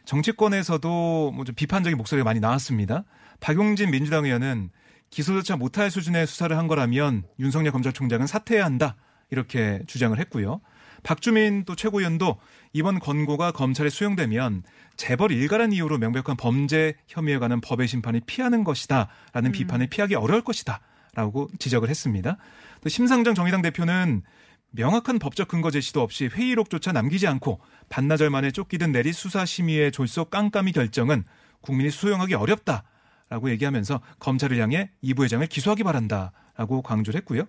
정치권에서도 0.03 1.31
뭐 1.31 1.45
좀 1.45 1.55
비판적인 1.55 1.97
목소리가 1.97 2.25
많이 2.25 2.41
나왔습니다. 2.41 3.05
박용진 3.39 3.91
민주당 3.91 4.25
의원은 4.25 4.69
기소조차 5.11 5.55
못할 5.55 5.89
수준의 5.89 6.27
수사를 6.27 6.55
한 6.57 6.67
거라면 6.67 7.23
윤석열 7.39 7.71
검찰총장은 7.71 8.27
사퇴해야 8.27 8.65
한다. 8.65 8.97
이렇게 9.31 9.81
주장을 9.87 10.19
했고요. 10.19 10.59
박주민 11.03 11.63
또 11.63 11.75
최고위원도 11.75 12.37
이번 12.73 12.99
권고가 12.99 13.51
검찰에 13.51 13.89
수용되면 13.89 14.63
재벌 14.99 15.31
일가란 15.31 15.71
이유로 15.71 15.97
명백한 15.97 16.35
범죄 16.35 16.93
혐의에 17.07 17.39
관한 17.39 17.61
법의 17.61 17.87
심판이 17.87 18.19
피하는 18.25 18.65
것이다라는 18.65 19.53
비판을 19.53 19.87
피하기 19.87 20.15
어려울 20.15 20.41
것이다라고 20.43 21.47
지적을 21.57 21.87
했습니다. 21.89 22.35
또 22.81 22.89
심상정 22.89 23.33
정의당 23.33 23.61
대표는 23.61 24.23
명확한 24.71 25.17
법적 25.19 25.47
근거 25.47 25.71
제시도 25.71 26.01
없이 26.01 26.27
회의록조차 26.27 26.91
남기지 26.91 27.27
않고 27.27 27.61
반나절 27.87 28.29
만에 28.29 28.51
쫓기듯 28.51 28.89
내리 28.89 29.13
수사심의의 29.13 29.93
졸속 29.93 30.31
깜깜이 30.31 30.73
결정은 30.73 31.23
국민이 31.61 31.91
수용하기 31.91 32.33
어렵다 32.33 32.83
라고 33.29 33.49
얘기하면서 33.51 34.01
검찰을 34.19 34.57
향해 34.57 34.91
이 35.01 35.13
부회장을 35.13 35.47
기소하기 35.47 35.81
바란다라고 35.83 36.81
강조를 36.81 37.17
했고요. 37.19 37.45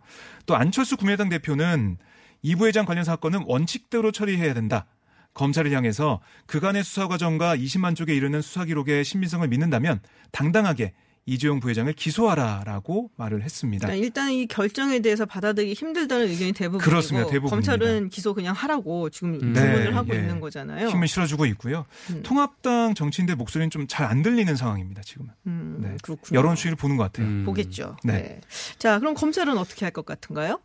또 0.47 0.55
안철수 0.55 0.97
국민의당 0.97 1.29
대표는 1.29 1.99
이 2.43 2.55
부회장 2.55 2.87
관련 2.87 3.03
사건은 3.03 3.43
원칙대로 3.47 4.13
처리해야 4.13 4.55
된다. 4.55 4.87
검찰을 5.35 5.71
향해서 5.73 6.21
그간의 6.47 6.85
수사 6.85 7.09
과정과 7.09 7.57
20만 7.57 7.95
쪽에 7.97 8.15
이르는 8.15 8.43
수사 8.43 8.65
기록의 8.65 9.05
신빙성을 9.05 9.47
믿는다면 9.49 10.01
당당하게 10.33 10.93
이재용 11.27 11.61
부회장을 11.61 11.93
기소하라라고 11.93 13.11
말을 13.17 13.43
했습니다. 13.43 13.87
그러니까 13.87 14.05
일단 14.05 14.33
이 14.33 14.47
결정에 14.47 15.01
대해서 15.01 15.27
받아들이기 15.27 15.75
힘들다는 15.75 16.29
의견이 16.29 16.53
대부분이고 16.53 16.85
그렇습니다. 16.85 17.29
대부분입니다. 17.31 17.73
검찰은 17.77 18.09
기소 18.09 18.35
그냥 18.35 18.55
하라고 18.55 19.11
지금 19.11 19.39
네, 19.39 19.61
주문을 19.61 19.97
하고 19.97 20.15
예. 20.15 20.19
있는 20.19 20.41
거잖아요. 20.41 20.89
힘을 20.89 21.07
실어주고 21.07 21.47
있고요. 21.47 21.85
음. 22.11 22.23
통합당 22.25 22.95
정치인들 22.95 23.37
목소리는 23.37 23.71
좀 23.71 23.87
잘 23.87 24.07
안 24.11 24.23
들리는 24.23 24.57
상황입니다. 24.57 25.03
지금은 25.03 25.31
음, 25.47 25.79
네. 25.83 25.97
그렇군요. 26.03 26.37
여론 26.39 26.57
추이를 26.57 26.75
보는 26.77 26.97
것 26.97 27.05
같아요. 27.05 27.27
음. 27.27 27.45
보겠죠. 27.45 27.97
네. 28.03 28.13
네. 28.15 28.41
자, 28.79 28.99
그럼 28.99 29.15
검찰은 29.15 29.57
어떻게 29.59 29.85
할 29.85 29.93
것 29.93 30.07
같은가요? 30.07 30.59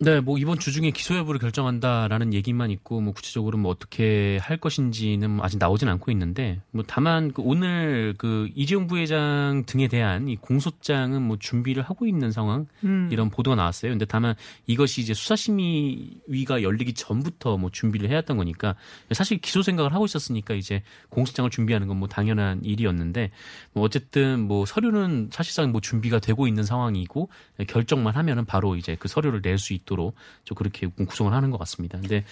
네, 0.00 0.20
뭐 0.20 0.38
이번 0.38 0.58
주 0.58 0.72
중에 0.72 0.90
기소 0.90 1.16
여부를 1.16 1.38
결정한다라는 1.38 2.34
얘기만 2.34 2.70
있고 2.72 3.00
뭐 3.00 3.12
구체적으로 3.14 3.56
뭐 3.58 3.70
어떻게 3.70 4.38
할 4.42 4.56
것인지는 4.56 5.38
아직 5.40 5.58
나오진 5.58 5.88
않고 5.88 6.10
있는데 6.10 6.60
뭐 6.72 6.82
다만 6.84 7.32
그 7.32 7.42
오늘 7.42 8.12
그 8.18 8.50
이재용 8.56 8.88
부회장 8.88 9.62
등에 9.66 9.86
대한 9.86 10.28
이 10.28 10.34
공소장은 10.36 11.22
뭐 11.22 11.36
준비를 11.38 11.84
하고 11.84 12.06
있는 12.06 12.32
상황 12.32 12.66
음. 12.82 13.08
이런 13.12 13.30
보도가 13.30 13.54
나왔어요. 13.54 13.92
근데 13.92 14.04
다만 14.04 14.34
이것이 14.66 15.00
이제 15.00 15.14
수사심의위가 15.14 16.62
열리기 16.62 16.94
전부터 16.94 17.56
뭐 17.56 17.70
준비를 17.70 18.10
해왔던 18.10 18.36
거니까 18.36 18.74
사실 19.12 19.38
기소 19.38 19.62
생각을 19.62 19.94
하고 19.94 20.04
있었으니까 20.04 20.54
이제 20.54 20.82
공소장을 21.10 21.48
준비하는 21.50 21.86
건 21.86 21.94
뭐 21.94 22.08
당연한 22.08 22.64
일이었는데 22.64 23.30
뭐 23.72 23.84
어쨌든 23.84 24.40
뭐 24.40 24.66
서류는 24.66 25.28
사실상 25.30 25.70
뭐 25.70 25.80
준비가 25.80 26.18
되고 26.18 26.48
있는 26.48 26.64
상황이고 26.64 27.28
결정만 27.68 28.16
하면은 28.16 28.44
바로 28.44 28.74
이제 28.74 28.96
그 28.98 29.06
서류를 29.06 29.40
낼 29.40 29.56
수 29.56 29.72
있 29.72 29.83
도록 29.86 30.14
좀 30.44 30.54
그렇게 30.54 30.86
구성을 30.86 31.32
하는 31.32 31.50
것 31.50 31.58
같습니다. 31.58 31.98
근데 31.98 32.24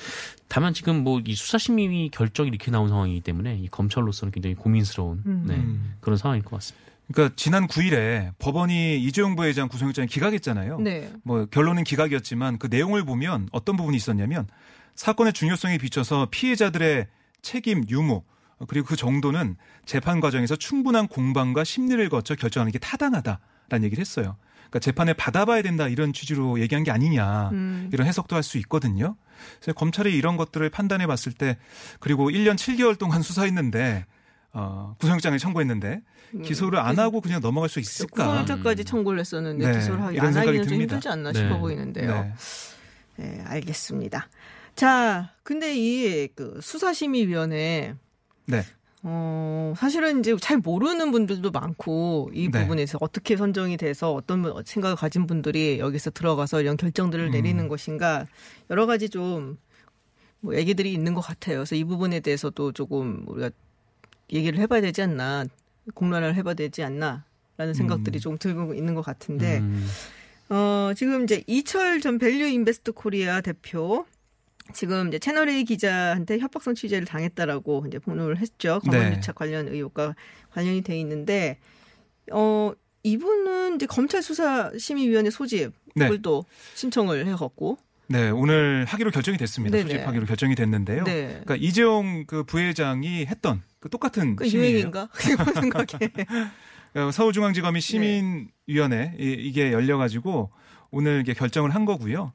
다만 0.48 0.74
지금 0.74 1.02
뭐 1.02 1.22
이 1.26 1.34
수사심의위 1.34 2.10
결정이 2.10 2.48
이렇게 2.48 2.70
나온 2.70 2.88
상황이기 2.88 3.20
때문에 3.20 3.56
이 3.56 3.68
검찰로서는 3.68 4.32
굉장히 4.32 4.54
고민스러운 4.54 5.22
네, 5.46 5.54
음. 5.54 5.94
그런 6.00 6.16
상황일 6.16 6.42
것 6.42 6.56
같습니다. 6.56 6.90
그러니까 7.12 7.34
지난 7.36 7.66
9일에 7.66 8.32
법원이 8.38 9.02
이재용 9.02 9.36
부회장 9.36 9.68
구속영장을 9.68 10.08
기각했잖아요. 10.08 10.78
네. 10.80 11.12
뭐 11.22 11.46
결론은 11.46 11.84
기각이었지만 11.84 12.58
그 12.58 12.68
내용을 12.68 13.04
보면 13.04 13.48
어떤 13.52 13.76
부분이 13.76 13.96
있었냐면 13.96 14.48
사건의 14.94 15.32
중요성에 15.32 15.78
비춰서 15.78 16.28
피해자들의 16.30 17.06
책임 17.42 17.84
유무 17.88 18.22
그리고 18.68 18.86
그 18.86 18.96
정도는 18.96 19.56
재판 19.84 20.20
과정에서 20.20 20.56
충분한 20.56 21.08
공방과 21.08 21.64
심리를 21.64 22.08
거쳐 22.08 22.34
결정하는 22.34 22.72
게 22.72 22.78
타당하다라는 22.78 23.84
얘기를 23.84 24.00
했어요. 24.00 24.36
그러니까 24.72 24.78
재판에 24.80 25.12
받아봐야 25.12 25.60
된다 25.60 25.86
이런 25.86 26.14
취지로 26.14 26.58
얘기한 26.58 26.82
게 26.82 26.90
아니냐 26.90 27.50
음. 27.52 27.90
이런 27.92 28.06
해석도 28.06 28.34
할 28.34 28.42
수 28.42 28.56
있거든요. 28.58 29.16
그래서 29.60 29.72
검찰이 29.74 30.16
이런 30.16 30.36
것들을 30.38 30.68
판단해 30.70 31.06
봤을 31.06 31.32
때 31.32 31.58
그리고 32.00 32.30
1년 32.30 32.54
7개월 32.56 32.98
동안 32.98 33.20
수사했는데 33.22 34.06
어, 34.54 34.94
구속영장을 34.98 35.38
청구했는데 35.38 36.00
기소를 36.44 36.78
안 36.78 36.98
하고 36.98 37.20
그냥 37.20 37.40
넘어갈 37.42 37.68
수 37.68 37.78
있을까? 37.80 38.24
구속영장까지 38.24 38.84
청구를 38.84 39.20
했었는데 39.20 39.66
네, 39.70 39.78
기소를 39.78 40.02
하기 40.04 40.14
이런 40.16 40.26
안 40.28 40.32
생각이 40.32 40.58
하기는 40.58 40.68
좀. 40.68 40.80
힘들지 40.80 41.08
않나 41.08 41.32
네. 41.32 41.38
싶어 41.40 41.58
보이는데요. 41.58 42.22
네. 42.22 42.32
네, 43.16 43.42
알겠습니다. 43.46 44.28
자, 44.74 45.30
근데 45.42 45.74
이 45.76 46.28
그 46.34 46.58
수사심의위원회 46.62 47.94
네. 48.46 48.62
어, 49.04 49.74
사실은 49.76 50.20
이제 50.20 50.36
잘 50.40 50.58
모르는 50.58 51.10
분들도 51.10 51.50
많고 51.50 52.30
이 52.32 52.48
네. 52.50 52.60
부분에서 52.62 52.98
어떻게 53.00 53.36
선정이 53.36 53.76
돼서 53.76 54.12
어떤 54.14 54.42
분- 54.42 54.62
생각을 54.64 54.96
가진 54.96 55.26
분들이 55.26 55.78
여기서 55.80 56.10
들어가서 56.10 56.60
이런 56.62 56.76
결정들을 56.76 57.26
음. 57.26 57.30
내리는 57.32 57.66
것인가 57.68 58.26
여러 58.70 58.86
가지 58.86 59.08
좀 59.08 59.58
뭐 60.44 60.56
얘기들이 60.56 60.92
있는 60.92 61.14
것 61.14 61.20
같아요. 61.20 61.58
그래서 61.58 61.76
이 61.76 61.84
부분에 61.84 62.18
대해서도 62.18 62.72
조금 62.72 63.22
우리가 63.28 63.50
얘기를 64.32 64.58
해봐야 64.58 64.80
되지 64.80 65.00
않나 65.02 65.44
공론화를 65.94 66.34
해봐야 66.34 66.54
되지 66.54 66.82
않나라는 66.82 67.74
생각들이 67.74 68.18
음. 68.18 68.20
좀 68.20 68.38
들고 68.38 68.74
있는 68.74 68.96
것 68.96 69.02
같은데 69.02 69.58
음. 69.60 69.86
어, 70.48 70.90
지금 70.96 71.22
이제 71.22 71.44
이철 71.46 72.00
전 72.00 72.18
밸류 72.18 72.46
인베스트 72.48 72.90
코리아 72.90 73.40
대표 73.40 74.04
지금 74.72 75.08
이제 75.08 75.18
채널 75.18 75.48
A 75.48 75.64
기자한테 75.64 76.38
협박성 76.38 76.74
취재를 76.74 77.06
당했다라고 77.06 77.84
이제 77.88 77.98
본을 77.98 78.38
했죠. 78.38 78.80
네. 78.84 78.90
검언유착 78.98 79.34
관련 79.34 79.68
의혹과 79.68 80.14
관련이 80.50 80.82
돼 80.82 80.98
있는데 81.00 81.58
어 82.32 82.72
이분은 83.02 83.76
이제 83.76 83.86
검찰 83.86 84.22
수사 84.22 84.70
심의위원회 84.78 85.30
소집을 85.30 85.72
네. 85.96 86.08
또 86.22 86.44
신청을 86.74 87.26
해갖고 87.26 87.78
네, 88.08 88.30
오늘 88.30 88.84
하기로 88.86 89.10
결정이 89.10 89.38
됐습니다. 89.38 89.76
네네. 89.76 89.90
소집하기로 89.90 90.26
결정이 90.26 90.54
됐는데요. 90.54 91.04
네. 91.04 91.26
그러니까 91.28 91.56
이재용 91.56 92.24
그 92.26 92.44
부회장이 92.44 93.26
했던 93.26 93.62
그 93.80 93.88
똑같은 93.88 94.36
그. 94.36 94.46
유행인가? 94.48 95.08
그 95.14 95.52
생각에 95.60 96.10
어, 96.94 97.10
서울중앙지검이 97.10 97.80
네. 97.80 97.86
시민위원회 98.66 99.14
이- 99.18 99.32
이게 99.38 99.72
열려가지고 99.72 100.50
오늘 100.90 101.20
이게 101.22 101.32
결정을 101.32 101.74
한 101.74 101.84
거고요. 101.86 102.32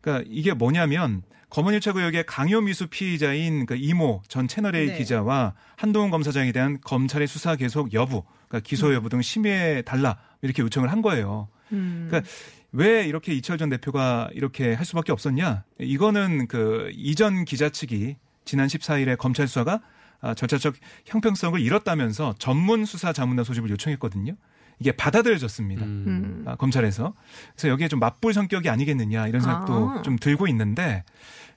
그러니까 0.00 0.28
이게 0.28 0.52
뭐냐면 0.54 1.22
검언유착 1.52 1.96
의혹의 1.96 2.24
강요미수 2.24 2.86
피의자인 2.86 3.66
그 3.66 3.76
이모 3.76 4.22
전 4.26 4.48
채널A 4.48 4.86
네. 4.86 4.96
기자와 4.96 5.52
한동훈 5.76 6.10
검사장에 6.10 6.50
대한 6.50 6.78
검찰의 6.80 7.28
수사 7.28 7.56
계속 7.56 7.92
여부, 7.92 8.22
그러니까 8.48 8.66
기소 8.66 8.94
여부 8.94 9.10
등 9.10 9.20
심의해 9.20 9.82
달라 9.82 10.16
이렇게 10.40 10.62
요청을 10.62 10.90
한 10.90 11.02
거예요. 11.02 11.48
음. 11.72 12.06
그러니까 12.08 12.30
왜 12.72 13.06
이렇게 13.06 13.34
이철 13.34 13.58
전 13.58 13.68
대표가 13.68 14.30
이렇게 14.32 14.72
할 14.72 14.86
수밖에 14.86 15.12
없었냐? 15.12 15.64
이거는 15.78 16.48
그 16.48 16.90
이전 16.94 17.44
기자 17.44 17.68
측이 17.68 18.16
지난 18.46 18.66
14일에 18.66 19.18
검찰 19.18 19.46
수사가 19.46 19.82
아, 20.22 20.32
절차적 20.32 20.76
형평성을 21.04 21.60
잃었다면서 21.60 22.34
전문 22.38 22.86
수사 22.86 23.12
자문단 23.12 23.44
소집을 23.44 23.68
요청했거든요. 23.68 24.36
이게 24.78 24.92
받아들여졌습니다. 24.92 25.84
음. 25.84 26.04
음. 26.06 26.44
아, 26.46 26.56
검찰에서. 26.56 27.14
그래서 27.54 27.68
여기에 27.68 27.88
좀 27.88 28.00
맞불 28.00 28.34
성격이 28.34 28.68
아니겠느냐 28.68 29.28
이런 29.28 29.40
생각도 29.40 29.90
아. 29.90 30.02
좀 30.02 30.18
들고 30.18 30.48
있는데 30.48 31.04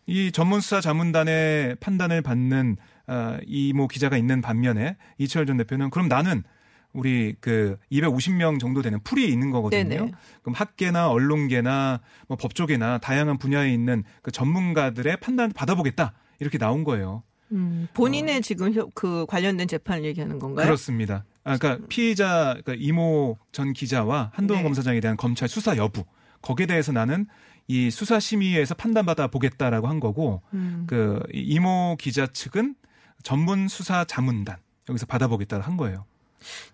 이 0.07 0.31
전문 0.31 0.61
수사 0.61 0.81
자문단의 0.81 1.75
판단을 1.79 2.21
받는 2.21 2.77
아, 3.07 3.39
이모 3.45 3.87
기자가 3.87 4.17
있는 4.17 4.41
반면에 4.41 4.97
이철 5.17 5.45
전 5.45 5.57
대표는 5.57 5.89
그럼 5.89 6.07
나는 6.07 6.43
우리 6.93 7.35
그 7.41 7.77
250명 7.91 8.59
정도 8.59 8.81
되는 8.81 8.99
풀이 9.03 9.27
있는 9.29 9.51
거거든요. 9.51 9.83
네네. 9.83 10.11
그럼 10.41 10.53
학계나 10.55 11.09
언론계나 11.09 11.99
뭐 12.27 12.37
법조계나 12.37 12.99
다양한 12.99 13.37
분야에 13.37 13.71
있는 13.73 14.03
그 14.21 14.31
전문가들의 14.31 15.17
판단 15.17 15.51
받아보겠다 15.51 16.13
이렇게 16.39 16.57
나온 16.57 16.83
거예요. 16.83 17.23
음, 17.51 17.87
본인의 17.93 18.41
지금 18.41 18.73
혀- 18.73 18.87
그 18.95 19.25
관련된 19.27 19.67
재판을 19.67 20.05
얘기하는 20.05 20.39
건가요? 20.39 20.65
그렇습니다. 20.65 21.25
아, 21.43 21.57
그러니까 21.57 21.85
피의자 21.89 22.55
그러니까 22.63 22.75
이모 22.77 23.37
전 23.51 23.73
기자와 23.73 24.31
한동훈 24.33 24.63
네. 24.63 24.63
검사장에 24.63 24.99
대한 24.99 25.17
검찰 25.17 25.47
수사 25.49 25.75
여부 25.77 26.05
거기에 26.41 26.65
대해서 26.65 26.91
나는 26.91 27.27
이 27.67 27.89
수사 27.89 28.19
심의에서 28.19 28.75
판단받아 28.75 29.27
보겠다라고 29.27 29.87
한 29.87 29.99
거고 29.99 30.41
음. 30.53 30.85
그 30.87 31.19
이모 31.33 31.95
기자 31.99 32.27
측은 32.27 32.75
전문 33.23 33.67
수사 33.67 34.05
자문단 34.05 34.57
여기서 34.89 35.05
받아보겠다 35.07 35.59
한 35.59 35.77
거예요. 35.77 36.05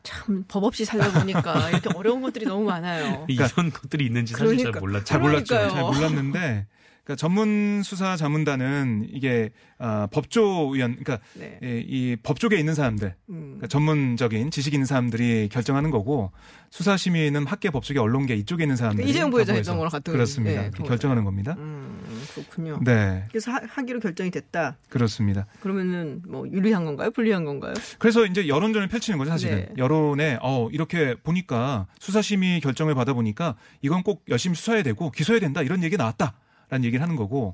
참 0.03 0.43
법 0.49 0.65
없이 0.65 0.83
살다 0.83 1.17
보니까 1.19 1.69
이렇게 1.69 1.89
어려운 1.95 2.21
것들이 2.21 2.45
너무 2.45 2.65
많아요. 2.65 3.25
이런 3.29 3.47
것들이 3.71 4.05
있는지 4.05 4.33
사실 4.33 4.47
그러니까. 4.71 4.71
잘 4.71 4.81
몰랐죠. 4.81 5.05
잘 5.05 5.19
몰랐죠. 5.21 5.69
잘 5.69 5.81
몰랐는데 5.83 6.67
그러니까 7.03 7.15
전문 7.15 7.81
수사 7.83 8.15
자문단은 8.15 9.07
이게 9.11 9.49
아, 9.79 10.07
법조위원 10.11 10.97
그러니까 11.03 11.19
네. 11.33 11.59
이, 11.63 11.83
이 11.87 12.15
법조계에 12.21 12.59
있는 12.59 12.75
사람들 12.75 13.15
음. 13.29 13.41
그러니까 13.41 13.67
전문적인 13.67 14.51
지식 14.51 14.73
있는 14.73 14.85
사람들이 14.85 15.49
결정하는 15.51 15.89
거고 15.89 16.31
수사 16.69 16.95
심의는 16.95 17.47
학계 17.47 17.69
법조계 17.69 17.99
언론계 17.99 18.35
이쪽에 18.35 18.63
있는 18.63 18.75
사람들이 18.75 19.09
이재용 19.09 19.31
부회장 19.31 19.55
다 19.55 19.57
했던 19.57 19.77
거랑 19.77 19.89
같은 19.89 20.13
그렇습니다. 20.13 20.69
그거죠. 20.69 20.83
결정하는 20.83 21.23
겁니다. 21.25 21.55
음, 21.57 21.99
그렇군요. 22.33 22.79
네, 22.83 23.25
그래서 23.29 23.51
하, 23.51 23.59
하기로 23.67 23.99
결정이 23.99 24.29
됐다. 24.31 24.77
그렇습니다. 24.89 25.47
그러면은 25.59 26.21
뭐 26.27 26.47
유리한 26.47 26.85
건가요? 26.85 27.11
불리한 27.11 27.43
건가요? 27.43 27.73
그래서 27.99 28.25
이제 28.25 28.47
여론전을 28.47 28.87
펼치는 28.87 29.17
거죠, 29.17 29.31
사실은. 29.31 29.57
네. 29.57 29.69
여론에 29.77 30.37
어 30.41 30.69
이렇게 30.71 31.15
보니까 31.15 31.87
수사 31.99 32.21
심의 32.21 32.61
결정을 32.61 32.95
받아 32.95 33.13
보니까 33.13 33.55
이건 33.81 34.03
꼭 34.03 34.23
열심히 34.29 34.55
수사해야 34.55 34.83
되고 34.83 35.11
기소해야 35.11 35.39
된다 35.39 35.61
이런 35.61 35.83
얘기 35.83 35.97
나왔다 35.97 36.33
라는 36.71 36.85
얘기를 36.85 37.03
하는 37.03 37.15
거고 37.15 37.53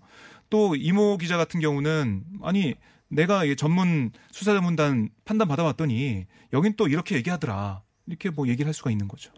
또 0.49 0.75
이모 0.75 1.17
기자 1.17 1.35
같은 1.35 1.59
경우는 1.59 2.23
아니 2.43 2.75
내가 3.09 3.43
이 3.43 3.55
전문 3.55 4.11
수사자문단 4.31 5.09
판단 5.25 5.47
받아봤더니 5.47 6.25
여긴 6.53 6.73
또 6.77 6.87
이렇게 6.87 7.15
얘기하더라 7.15 7.81
이렇게 8.05 8.29
뭐 8.29 8.47
얘기를 8.47 8.67
할 8.67 8.73
수가 8.73 8.91
있는 8.91 9.07
거죠. 9.07 9.31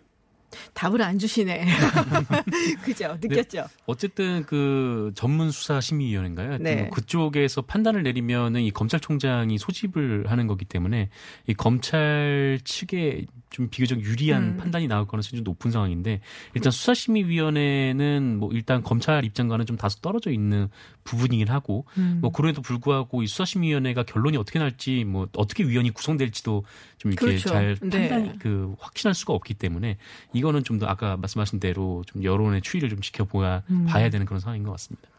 답을 0.73 1.01
안 1.01 1.19
주시네. 1.19 1.65
그죠? 2.83 3.17
느꼈죠? 3.21 3.67
어쨌든 3.85 4.43
그 4.47 5.11
전문 5.15 5.51
수사 5.51 5.79
심의위원회인가요? 5.79 6.57
네. 6.57 6.75
뭐 6.75 6.89
그쪽에서 6.89 7.61
판단을 7.61 8.03
내리면은 8.03 8.61
이 8.61 8.71
검찰총장이 8.71 9.59
소집을 9.59 10.29
하는 10.29 10.47
거기 10.47 10.65
때문에 10.65 11.09
이 11.47 11.53
검찰 11.53 12.59
측에 12.63 13.25
좀 13.49 13.69
비교적 13.69 14.01
유리한 14.01 14.43
음. 14.43 14.57
판단이 14.57 14.87
나올 14.87 15.05
가능성이 15.07 15.37
좀 15.37 15.43
높은 15.43 15.69
상황인데 15.69 16.21
일단 16.55 16.71
수사심의위원회는 16.71 18.37
뭐 18.39 18.51
일단 18.51 18.81
검찰 18.81 19.23
입장과는 19.25 19.65
좀 19.65 19.77
다소 19.77 19.99
떨어져 19.99 20.31
있는 20.31 20.69
부분이긴 21.03 21.49
하고 21.49 21.85
음. 21.97 22.19
뭐 22.21 22.31
그럼에도 22.31 22.61
불구하고 22.61 23.21
이 23.21 23.27
수사심의위원회가 23.27 24.03
결론이 24.03 24.37
어떻게 24.37 24.59
날지 24.59 25.03
뭐 25.03 25.27
어떻게 25.35 25.63
위원이 25.63 25.91
구성될지도 25.91 26.63
좀 26.97 27.11
이렇게 27.11 27.25
그렇죠. 27.25 27.49
잘 27.49 27.77
네. 27.81 28.09
판단이 28.09 28.39
그 28.39 28.75
확신할 28.79 29.13
수가 29.13 29.33
없기 29.33 29.53
때문에 29.53 29.97
이거는 30.33 30.63
좀 30.63 30.79
더 30.79 30.87
아까 30.87 31.17
말씀하신 31.17 31.59
대로 31.59 32.03
좀 32.07 32.23
여론의 32.23 32.61
추이를 32.61 32.89
좀 32.89 33.01
지켜보야 33.01 33.63
음. 33.69 33.85
봐야 33.85 34.09
되는 34.09 34.25
그런 34.25 34.39
상황인 34.39 34.63
것 34.63 34.71
같습니다. 34.71 35.09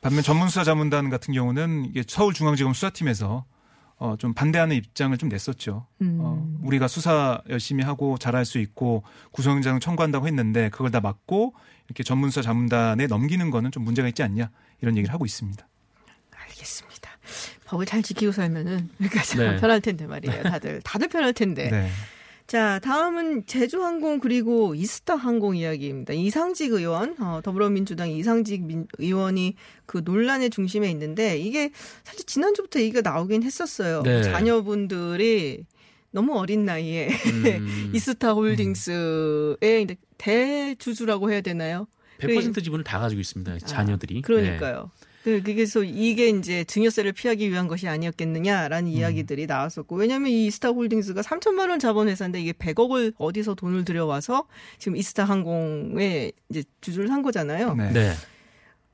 반면 0.00 0.22
전문 0.22 0.48
수사자문단 0.48 1.10
같은 1.10 1.32
경우는 1.34 1.84
이게 1.84 2.02
서울중앙지검 2.06 2.72
수사팀에서 2.72 3.44
어, 4.02 4.16
좀 4.16 4.34
반대하는 4.34 4.74
입장을 4.74 5.16
좀 5.16 5.28
냈었죠. 5.28 5.86
음. 6.00 6.18
어, 6.20 6.44
우리가 6.64 6.88
수사 6.88 7.40
열심히 7.48 7.84
하고 7.84 8.18
잘할 8.18 8.44
수 8.44 8.58
있고 8.58 9.04
구속영장 9.30 9.78
청구한다고 9.78 10.26
했는데 10.26 10.70
그걸 10.70 10.90
다 10.90 11.00
막고 11.00 11.54
이렇게 11.86 12.02
전문수사 12.02 12.42
자문단에 12.42 13.06
넘기는 13.06 13.48
거는 13.48 13.70
좀 13.70 13.84
문제가 13.84 14.08
있지 14.08 14.24
않냐 14.24 14.50
이런 14.80 14.96
얘기를 14.96 15.14
하고 15.14 15.24
있습니다. 15.24 15.68
알겠습니다. 16.32 17.10
법을 17.66 17.86
잘 17.86 18.02
지키고 18.02 18.32
살면은 18.32 18.90
그러니까 18.98 19.22
참 19.22 19.38
네. 19.38 19.56
편할 19.60 19.80
텐데 19.80 20.08
말이에요. 20.08 20.42
다들 20.42 20.80
다들 20.82 21.06
편할 21.08 21.32
텐데. 21.32 21.70
네. 21.70 21.88
자, 22.52 22.78
다음은 22.80 23.46
제주항공 23.46 24.20
그리고 24.20 24.74
이스타 24.74 25.14
항공 25.16 25.56
이야기입니다. 25.56 26.12
이상직 26.12 26.72
의원, 26.74 27.16
어, 27.18 27.40
더불어민주당 27.42 28.10
이상직 28.10 28.64
민- 28.64 28.86
의원이 28.98 29.54
그 29.86 30.02
논란의 30.04 30.50
중심에 30.50 30.90
있는데 30.90 31.38
이게 31.38 31.70
사실 32.04 32.26
지난주부터 32.26 32.80
얘기가 32.80 33.00
나오긴 33.00 33.42
했었어요. 33.42 34.02
네. 34.02 34.22
자녀분들이 34.22 35.64
너무 36.10 36.38
어린 36.38 36.66
나이에 36.66 37.08
음, 37.08 37.92
이스타 37.96 38.32
홀딩스의 38.34 39.84
이제 39.84 39.96
대주주라고 40.18 41.32
해야 41.32 41.40
되나요? 41.40 41.86
100% 42.18 42.62
지분을 42.62 42.84
다 42.84 42.98
가지고 42.98 43.22
있습니다. 43.22 43.60
자녀들이. 43.60 44.18
아, 44.18 44.26
그러니까요. 44.26 44.90
그- 45.22 45.40
그래서 45.42 45.84
이게 45.84 46.28
이제 46.28 46.64
증여세를 46.64 47.12
피하기 47.12 47.48
위한 47.50 47.68
것이 47.68 47.86
아니었겠느냐라는 47.88 48.90
음. 48.90 48.92
이야기들이 48.92 49.46
나왔었고 49.46 49.94
왜냐하면 49.96 50.30
이 50.30 50.46
이스타홀딩스가 50.46 51.20
3천만 51.22 51.70
원 51.70 51.78
자본 51.78 52.08
회사인데 52.08 52.40
이게 52.40 52.52
100억을 52.52 53.14
어디서 53.18 53.54
돈을 53.54 53.84
들여와서 53.84 54.46
지금 54.78 54.96
이스타 54.96 55.24
항공에 55.24 56.32
이제 56.48 56.64
주주를 56.80 57.08
산 57.08 57.22
거잖아요. 57.22 57.74
네. 57.74 57.90
네. 57.90 57.92
네. 57.92 58.12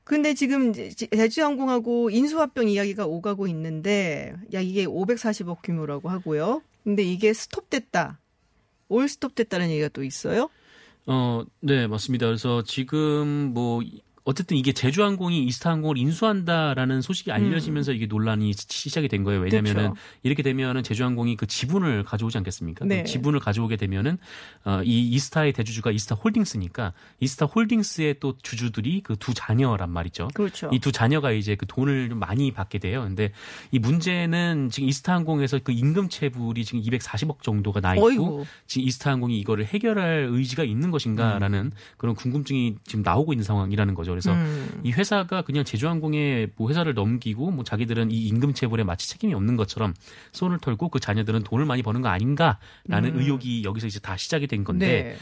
근데 0.03 0.33
지금 0.33 0.69
이제 0.71 0.89
제주항공하고 0.89 2.09
인수합병 2.09 2.67
이야기가 2.69 3.05
오가고 3.05 3.47
있는데 3.47 4.33
야 4.53 4.59
이게 4.59 4.85
540억 4.85 5.57
규모라고 5.63 6.09
하고요. 6.09 6.61
근데 6.83 7.03
이게 7.03 7.31
스톱됐다. 7.33 8.19
올 8.87 9.07
스톱됐다는 9.07 9.69
얘기가 9.69 9.89
또 9.89 10.03
있어요. 10.03 10.49
어, 11.05 11.43
네, 11.59 11.85
맞습니다. 11.87 12.25
그래서 12.25 12.63
지금 12.63 13.51
뭐 13.53 13.81
어쨌든 14.29 14.57
이게 14.57 14.71
제주항공이 14.73 15.43
이스타항공을 15.45 15.97
인수한다라는 15.97 17.01
소식이 17.01 17.31
알려지면서 17.31 17.93
이게 17.93 18.05
논란이 18.05 18.53
시작이 18.53 19.07
된 19.07 19.23
거예요. 19.23 19.41
왜냐면은 19.41 19.85
음. 19.85 19.93
그쵸. 19.93 20.01
이렇게 20.21 20.43
되면은 20.43 20.83
제주항공이 20.83 21.35
그 21.35 21.47
지분을 21.47 22.03
가져오지 22.03 22.37
않겠습니까? 22.37 22.85
네. 22.85 23.01
그 23.03 23.09
지분을 23.09 23.39
가져오게 23.39 23.75
되면은 23.77 24.19
어, 24.65 24.81
이 24.83 25.09
이스타의 25.09 25.53
대주주가 25.53 25.89
이스타 25.89 26.13
홀딩스니까 26.15 26.93
이스타 27.19 27.45
홀딩스의 27.47 28.17
또 28.19 28.35
주주들이 28.41 29.01
그 29.01 29.15
두 29.19 29.33
자녀란 29.33 29.89
말이죠. 29.89 30.29
그렇죠. 30.33 30.69
이 30.71 30.79
두 30.79 30.91
자녀가 30.93 31.31
이제 31.31 31.55
그 31.55 31.65
돈을 31.65 32.09
좀 32.09 32.19
많이 32.19 32.51
받게 32.51 32.77
돼요. 32.79 33.01
근데 33.03 33.31
이 33.71 33.79
문제는 33.79 34.69
지금 34.71 34.87
이스타항공에서 34.89 35.59
그 35.63 35.71
임금 35.71 36.09
체불이 36.09 36.63
지금 36.65 36.81
240억 36.81 37.41
정도가 37.41 37.81
나 37.81 37.95
있고 37.95 38.07
어이구. 38.07 38.45
지금 38.67 38.87
이스타항공이 38.87 39.39
이거를 39.39 39.65
해결할 39.65 40.27
의지가 40.31 40.63
있는 40.63 40.91
것인가라는 40.91 41.71
그런 41.97 42.15
궁금증이 42.15 42.75
지금 42.85 43.01
나오고 43.03 43.33
있는 43.33 43.43
상황이라는 43.43 43.93
거죠. 43.95 44.18
그래서 44.19 44.33
음. 44.33 44.81
이 44.83 44.91
회사가 44.91 45.41
그냥 45.41 45.63
제주항공에 45.63 46.47
뭐 46.55 46.69
회사를 46.69 46.93
넘기고 46.93 47.51
뭐 47.51 47.63
자기들은 47.63 48.11
이 48.11 48.27
임금 48.27 48.53
체불에 48.53 48.83
마치 48.83 49.09
책임이 49.09 49.33
없는 49.33 49.55
것처럼 49.55 49.93
손을 50.31 50.59
털고 50.59 50.89
그 50.89 50.99
자녀들은 50.99 51.43
돈을 51.43 51.65
많이 51.65 51.81
버는 51.81 52.01
거 52.01 52.09
아닌가라는 52.09 53.15
음. 53.15 53.19
의혹이 53.19 53.63
여기서 53.63 53.87
이제 53.87 53.99
다 53.99 54.17
시작이 54.17 54.47
된 54.47 54.63
건데 54.63 55.03
네. 55.03 55.17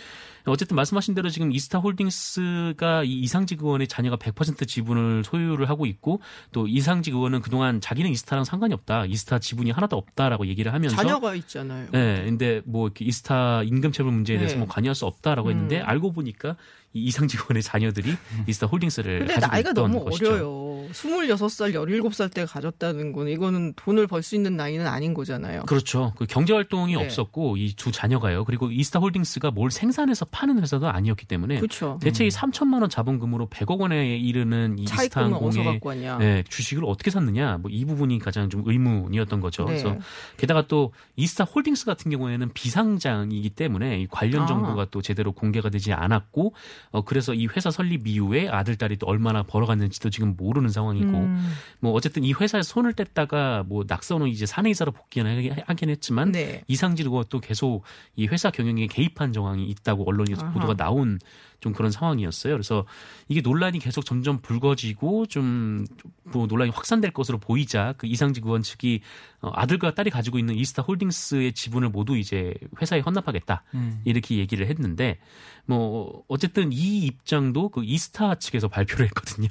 어쨌든 0.51 0.75
말씀하신 0.75 1.13
대로 1.13 1.29
지금 1.29 1.51
이스타 1.51 1.79
홀딩스가 1.79 3.03
이 3.03 3.19
이상직 3.19 3.61
의원의 3.61 3.87
자녀가 3.87 4.15
100% 4.17 4.67
지분을 4.67 5.23
소유를 5.23 5.69
하고 5.69 5.85
있고 5.85 6.21
또 6.51 6.67
이상직 6.67 7.13
의원은 7.13 7.41
그동안 7.41 7.81
자기는 7.81 8.09
이스타랑 8.09 8.45
상관이 8.45 8.73
없다. 8.73 9.05
이스타 9.05 9.39
지분이 9.39 9.71
하나도 9.71 9.97
없다라고 9.97 10.47
얘기를 10.47 10.73
하면서 10.73 10.95
자녀가 10.95 11.35
있잖아요. 11.35 11.87
네, 11.91 12.23
근데 12.25 12.61
뭐 12.65 12.89
이스타 12.99 13.63
임금 13.63 13.91
체불 13.91 14.11
문제에 14.11 14.37
대해서 14.37 14.55
네. 14.55 14.59
뭐 14.59 14.67
관여할 14.67 14.95
수 14.95 15.05
없다라고 15.05 15.51
했는데 15.51 15.81
음. 15.81 15.83
알고 15.85 16.13
보니까 16.13 16.55
이 16.93 17.05
이상직 17.05 17.41
의원의 17.41 17.63
자녀들이 17.63 18.15
이스타 18.47 18.67
홀딩스를 18.67 19.19
근데 19.19 19.33
가지고 19.35 19.51
나이가 19.51 19.69
있던 19.71 19.91
너무 19.91 20.05
것이죠. 20.05 20.31
어려요. 20.31 20.67
26살, 20.93 21.73
17살 21.73 22.33
때 22.33 22.45
가졌다는 22.45 23.11
건 23.11 23.27
이거는 23.27 23.73
돈을 23.75 24.07
벌 24.07 24.23
수 24.23 24.35
있는 24.35 24.55
나이는 24.57 24.87
아닌 24.87 25.13
거잖아요. 25.13 25.63
그렇죠. 25.63 26.13
그 26.17 26.25
경제 26.25 26.53
활동이 26.53 26.95
네. 26.95 27.03
없었고 27.05 27.57
이 27.57 27.73
두 27.77 27.91
자녀가요. 27.91 28.43
그리고 28.45 28.71
이스타 28.71 28.99
홀딩스가 28.99 29.51
뭘 29.51 29.69
생산해서 29.69 30.25
파는 30.25 30.59
회사도 30.61 30.87
아니었기 30.87 31.25
때문에 31.27 31.57
그렇죠. 31.57 31.99
대체 32.01 32.25
이 32.25 32.29
3천만 32.29 32.81
원 32.81 32.89
자본금으로 32.89 33.47
100억 33.49 33.79
원에 33.79 34.17
이르는 34.17 34.79
이 34.79 34.83
이스타 34.83 34.95
차익금은 34.97 35.33
어디서 35.33 35.43
항공의 35.59 35.65
갖고 35.65 35.89
왔냐. 35.89 36.17
네, 36.17 36.43
주식을 36.49 36.83
어떻게 36.85 37.11
샀느냐 37.11 37.57
뭐 37.59 37.67
이 37.71 37.85
부분이 37.85 38.17
가장 38.19 38.49
좀 38.49 38.63
의문이었던 38.65 39.39
거죠. 39.41 39.65
네. 39.65 39.73
그래서 39.81 39.97
게다가 40.37 40.65
또 40.67 40.93
이스타 41.15 41.43
홀딩스 41.43 41.85
같은 41.85 42.09
경우에는 42.09 42.49
비상장이기 42.53 43.51
때문에 43.51 43.99
이 44.01 44.07
관련 44.07 44.43
아. 44.43 44.45
정보가 44.47 44.87
또 44.89 45.01
제대로 45.01 45.31
공개가 45.33 45.69
되지 45.69 45.93
않았고 45.93 46.53
어 46.91 47.01
그래서 47.01 47.33
이 47.33 47.47
회사 47.47 47.71
설립 47.71 48.07
이후에 48.07 48.47
아들 48.49 48.75
딸이 48.75 48.97
또 48.97 49.07
얼마나 49.07 49.43
벌어갔는지도 49.43 50.09
지금 50.09 50.35
모르는 50.37 50.69
상황이고 50.69 51.07
음. 51.17 51.51
뭐 51.79 51.91
어쨌든 51.93 52.23
이 52.23 52.33
회사에 52.33 52.61
손을 52.61 52.93
뗐다가 52.93 53.65
뭐 53.67 53.83
낙선후 53.87 54.27
이제 54.27 54.45
사내이사로 54.45 54.91
복귀는 54.91 55.53
하긴- 55.67 55.89
했지만 55.89 56.31
네. 56.31 56.63
이상질 56.67 57.05
의원도 57.07 57.39
계속 57.39 57.83
이 58.15 58.27
회사 58.27 58.49
경영에 58.51 58.87
개입한 58.87 59.33
정황이 59.33 59.65
있다고 59.67 60.07
언론에서. 60.07 60.51
보도가 60.51 60.75
나온 60.75 61.19
좀 61.59 61.73
그런 61.73 61.91
상황이었어요. 61.91 62.53
그래서 62.53 62.85
이게 63.27 63.41
논란이 63.41 63.79
계속 63.79 64.05
점점 64.05 64.39
불거지고 64.39 65.25
좀 65.27 65.85
뭐 66.31 66.47
논란이 66.47 66.71
확산될 66.71 67.11
것으로 67.11 67.37
보이자 67.37 67.93
그 67.97 68.07
이상직 68.07 68.45
의원 68.45 68.61
측이 68.61 69.01
어, 69.41 69.51
아들과 69.53 69.93
딸이 69.93 70.09
가지고 70.09 70.39
있는 70.39 70.55
이스타 70.55 70.81
홀딩스의 70.81 71.53
지분을 71.53 71.89
모두 71.89 72.17
이제 72.17 72.53
회사에 72.81 72.99
헌납하겠다 72.99 73.63
음. 73.75 74.01
이렇게 74.05 74.37
얘기를 74.37 74.67
했는데 74.67 75.19
뭐 75.65 76.23
어쨌든 76.27 76.71
이 76.71 77.05
입장도 77.05 77.69
그 77.69 77.83
이스타 77.83 78.35
측에서 78.35 78.67
발표를 78.67 79.05
했거든요. 79.07 79.47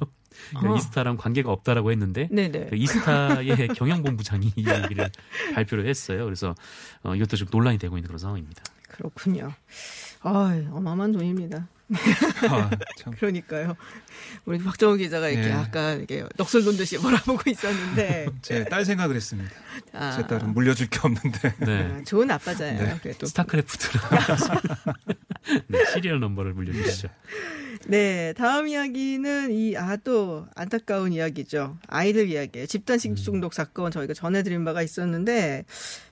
그러니까 0.50 0.74
아. 0.74 0.76
이스타랑 0.76 1.16
관계가 1.16 1.50
없다라고 1.50 1.90
했는데. 1.92 2.28
그 2.68 2.76
이스타의 2.76 3.68
경영본부장이 3.74 4.52
이 4.54 4.66
얘기를 4.68 5.10
발표를 5.54 5.86
했어요. 5.86 6.24
그래서 6.24 6.54
어, 7.02 7.14
이것도 7.14 7.36
좀 7.36 7.48
논란이 7.50 7.78
되고 7.78 7.96
있는 7.96 8.06
그런 8.06 8.18
상황입니다. 8.18 8.62
그렇군요. 8.88 9.52
아, 10.22 10.60
어마어마한 10.72 11.12
돈입니다. 11.12 11.68
아, 12.50 12.70
참. 12.98 13.14
그러니까요. 13.14 13.76
우리 14.44 14.58
박정우 14.58 14.96
기자가 14.96 15.28
이렇게 15.28 15.46
네. 15.48 15.52
약간 15.54 15.98
이렇게 15.98 16.24
넋을 16.36 16.64
놓듯이 16.64 16.98
몰아보고 16.98 17.48
있는데 17.50 18.26
제 18.42 18.64
딸 18.64 18.84
생각을 18.84 19.14
했습니다. 19.14 19.50
아, 19.92 20.10
제 20.10 20.26
딸은 20.26 20.52
물려줄 20.52 20.88
게 20.88 20.98
없는데. 21.00 21.54
네. 21.58 21.82
아, 22.00 22.04
좋은 22.04 22.28
아빠잖아요. 22.30 22.82
네. 22.82 22.98
그래도. 23.02 23.26
스타크래프트를 23.26 24.00
네, 25.68 25.84
시리얼 25.92 26.20
넘버를 26.20 26.52
물려주시죠. 26.54 27.08
네, 27.88 28.32
다음 28.32 28.66
이야기는 28.68 29.52
이, 29.52 29.76
아, 29.76 29.96
또 29.96 30.46
안타까운 30.56 31.12
이야기죠. 31.12 31.76
아이들 31.86 32.28
이야기예요. 32.28 32.66
집단 32.66 32.96
음. 32.96 32.98
식중독 32.98 33.54
사건 33.54 33.90
저희가 33.92 34.12
전해드린 34.14 34.64
바가 34.64 34.82
있었는데, 34.82 35.64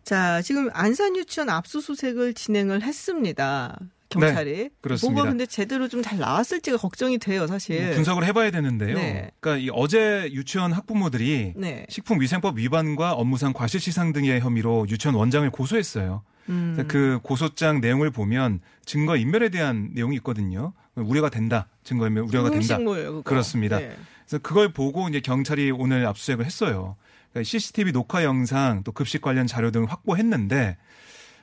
자, 0.05 0.40
지금 0.42 0.70
안산 0.73 1.16
유치원 1.16 1.49
압수수색을 1.49 2.35
진행을 2.35 2.83
했습니다. 2.83 3.77
경찰이. 4.11 4.53
네, 4.57 4.70
그렇습니다. 4.81 5.12
뭐가 5.14 5.29
근데 5.31 5.47
제대로 5.47 5.88
좀 5.88 6.03
잘 6.05 6.18
나왔을지가 6.18 6.77
걱정이 6.77 7.18
돼요, 7.18 7.47
사실. 7.49 7.92
분석을 7.94 8.25
해봐야 8.27 8.51
되는데요. 8.53 8.94
네. 8.94 9.31
그러니까 9.40 9.64
이 9.64 9.70
어제 9.73 10.29
유치원 10.33 10.73
학부모들이 10.73 11.55
네. 11.57 11.87
식품위생법 11.88 12.59
위반과 12.59 13.14
업무상 13.14 13.53
과실치상 13.53 14.12
등의 14.12 14.40
혐의로 14.40 14.87
유치원 14.88 15.16
원장을 15.16 15.51
고소했어요. 15.51 16.23
음. 16.48 16.85
그 16.88 17.18
고소장 17.22 17.80
내용을 17.80 18.11
보면 18.11 18.61
증거 18.85 19.16
인멸에 19.16 19.48
대한 19.48 19.90
내용이 19.92 20.16
있거든요. 20.16 20.72
우려가 20.94 21.30
된다. 21.30 21.68
증거 21.83 22.07
인멸 22.07 22.24
우려가 22.24 22.50
된다. 22.50 22.78
그거. 22.78 23.22
그렇습니다. 23.22 23.78
네. 23.78 23.96
그래서 24.26 24.42
그걸 24.42 24.72
보고 24.72 25.09
이제 25.09 25.20
경찰이 25.20 25.70
오늘 25.70 26.07
압수수색을 26.07 26.44
했어요. 26.44 26.96
그러니까 27.30 27.48
CCTV 27.48 27.92
녹화 27.92 28.24
영상 28.24 28.83
또 28.85 28.92
급식 28.92 29.20
관련 29.20 29.46
자료 29.46 29.70
등을 29.70 29.90
확보했는데 29.90 30.76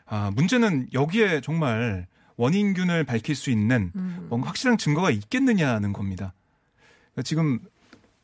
아, 0.05 0.31
문제는 0.33 0.87
여기에 0.93 1.41
정말 1.41 2.07
원인균을 2.37 3.03
밝힐 3.03 3.35
수 3.35 3.49
있는 3.49 3.91
음. 3.95 4.25
뭔가 4.29 4.47
확실한 4.47 4.77
증거가 4.77 5.11
있겠느냐는 5.11 5.93
겁니다. 5.93 6.33
그러니까 7.11 7.23
지금 7.23 7.59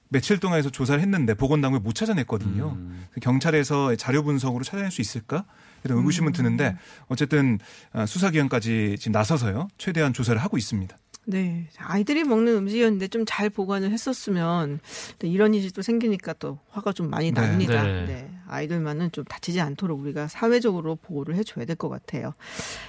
며칠 0.09 0.39
동안 0.39 0.57
해서 0.57 0.69
조사를 0.69 1.01
했는데 1.01 1.33
보건당국이 1.33 1.83
못 1.83 1.93
찾아냈거든요. 1.93 2.73
음. 2.77 3.05
경찰에서 3.21 3.95
자료 3.95 4.23
분석으로 4.23 4.63
찾아낼 4.63 4.91
수 4.91 5.01
있을까? 5.01 5.45
이런 5.83 5.97
의구심은 5.99 6.31
드는데 6.33 6.75
어쨌든 7.07 7.59
아, 7.93 8.05
수사기관까지 8.05 8.97
지금 8.99 9.11
나서서요 9.11 9.67
최대한 9.77 10.13
조사를 10.13 10.39
하고 10.41 10.57
있습니다. 10.57 10.97
네. 11.29 11.67
아이들이 11.77 12.23
먹는 12.23 12.55
음식이었는데 12.55 13.09
좀 13.09 13.25
잘 13.27 13.49
보관을 13.49 13.91
했었으면 13.91 14.79
또 15.19 15.27
이런 15.27 15.53
일이 15.53 15.69
또 15.71 15.81
생기니까 15.81 16.31
또 16.39 16.59
화가 16.69 16.93
좀 16.93 17.09
많이 17.09 17.33
네. 17.33 17.41
납니다. 17.41 17.83
네. 17.83 18.05
네. 18.05 18.31
아이들만은 18.47 19.11
좀 19.11 19.25
다치지 19.25 19.59
않도록 19.59 19.99
우리가 19.99 20.29
사회적으로 20.29 20.95
보호를 20.95 21.35
해줘야 21.35 21.65
될 21.65 21.75
것 21.75 21.89
같아요. 21.89 22.33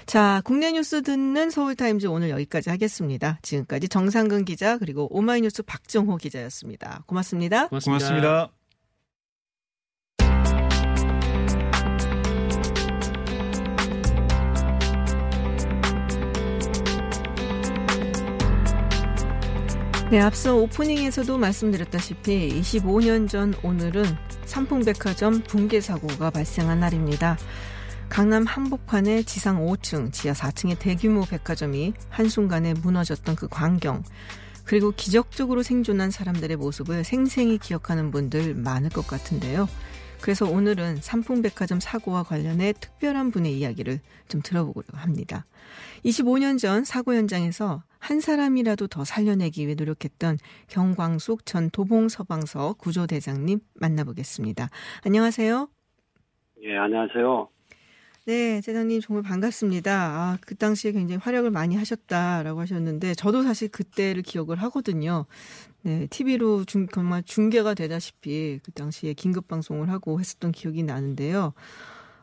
자, 0.07 0.40
국내 0.44 0.70
뉴스 0.70 1.03
듣는 1.03 1.51
서울타임즈 1.51 2.07
오늘 2.07 2.31
여기까지 2.31 2.70
하겠습니다. 2.70 3.40
지금까지 3.42 3.88
정상근 3.88 4.44
기자 4.44 4.79
그리고 4.79 5.09
오마이뉴스 5.11 5.64
박정호 5.64 6.16
기자였습니다. 6.18 7.03
고맙습니다. 7.07 7.66
고맙습니다. 7.68 8.07
고맙습니다. 8.07 8.58
네, 20.11 20.21
앞서 20.21 20.57
오프닝에서도 20.57 21.37
말씀드렸다시피 21.37 22.62
25년 22.62 23.29
전 23.29 23.53
오늘은 23.62 24.05
삼풍백화점 24.47 25.42
붕괴 25.42 25.83
사고가 25.83 26.31
발생한 26.31 26.81
날입니다. 26.81 27.37
강남 28.09 28.47
한복판의 28.47 29.25
지상 29.25 29.66
5층, 29.66 30.11
지하 30.11 30.33
4층의 30.33 30.79
대규모 30.79 31.27
백화점이 31.27 31.92
한순간에 32.09 32.73
무너졌던 32.73 33.37
그 33.37 33.49
광경, 33.49 34.03
그리고 34.64 34.92
기적적으로 34.97 35.62
생존한 35.62 36.11
사람들의 36.11 36.57
모습을 36.57 37.05
생생히 37.05 37.59
기억하는 37.59 38.11
분들 38.11 38.55
많을 38.55 38.88
것 38.88 39.07
같은데요. 39.07 39.68
그래서 40.21 40.47
오늘은 40.47 40.97
삼풍백화점 40.97 41.81
사고와 41.81 42.23
관련해 42.23 42.73
특별한 42.75 43.31
분의 43.31 43.57
이야기를 43.59 44.01
좀 44.29 44.41
들어보려고 44.43 44.97
합니다. 44.97 45.47
25년 46.05 46.59
전 46.59 46.85
사고 46.85 47.15
현장에서 47.15 47.83
한 47.99 48.21
사람이라도 48.21 48.89
더 48.89 49.05
살려내기 49.05 49.67
위해 49.67 49.75
노력했던 49.75 50.39
경광숙 50.69 51.47
전 51.47 51.71
도봉서방서 51.71 52.75
구조대장님 52.75 53.61
만나보겠습니다. 53.75 54.69
안녕하세요. 55.05 55.69
예, 56.63 56.77
안녕하세요. 56.77 57.49
네, 58.29 58.61
대장님 58.61 59.01
정말 59.01 59.23
반갑습니다. 59.23 59.91
아, 59.91 60.38
그 60.43 60.55
당시에 60.55 60.93
굉장히 60.93 61.19
활약을 61.19 61.51
많이 61.51 61.77
하셨다라고 61.77 62.61
하셨는데 62.61 63.14
저도 63.14 63.43
사실 63.43 63.69
그때를 63.69 64.21
기억을 64.21 64.61
하거든요. 64.64 65.25
네, 65.81 66.07
TV로 66.11 66.67
중, 66.67 66.88
정말 66.88 67.23
중계가 67.23 67.73
되다시피 67.73 68.61
그 68.62 68.71
당시에 68.73 69.14
긴급 69.14 69.49
방송을 69.49 69.88
하고 69.88 70.21
했었던 70.21 70.53
기억이 70.53 70.83
나는데요. 70.83 71.55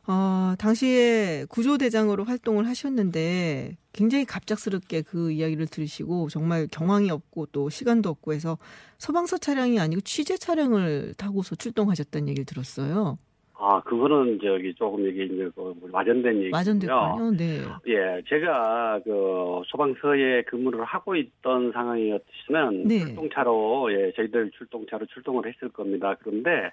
어, 0.05 0.53
당시에 0.59 1.47
구조대장으로 1.49 2.25
활동을 2.25 2.67
하셨는데 2.67 3.75
굉장히 3.91 4.25
갑작스럽게 4.25 5.01
그 5.01 5.31
이야기를 5.31 5.65
들으시고 5.65 6.29
정말 6.29 6.67
경황이 6.69 7.09
없고 7.09 7.47
또 7.47 7.71
시간도 7.71 8.11
없고 8.11 8.33
해서 8.33 8.59
소방서 8.99 9.39
차량이 9.39 9.79
아니고 9.79 10.01
취재 10.01 10.37
차량을 10.37 11.15
타고서 11.17 11.55
출동하셨다는 11.55 12.27
얘기를 12.27 12.45
들었어요. 12.45 13.17
아, 13.57 13.81
그거는 13.81 14.39
저기 14.43 14.73
조금 14.75 15.07
이게 15.07 15.25
이제 15.25 15.49
그 15.55 15.73
와전된 15.91 16.35
얘기고요. 16.37 16.57
와전됐군요. 16.57 17.31
네. 17.37 17.61
예, 17.87 18.21
제가 18.27 18.99
그 19.03 19.61
소방서에 19.67 20.43
근무를 20.43 20.83
하고 20.83 21.15
있던 21.15 21.71
상황이었으면 21.71 22.83
네. 22.83 22.99
출동차로 22.99 23.93
예, 23.93 24.11
저희들 24.15 24.51
출동차로 24.51 25.05
출동을 25.05 25.47
했을 25.47 25.69
겁니다. 25.69 26.15
그런데 26.19 26.71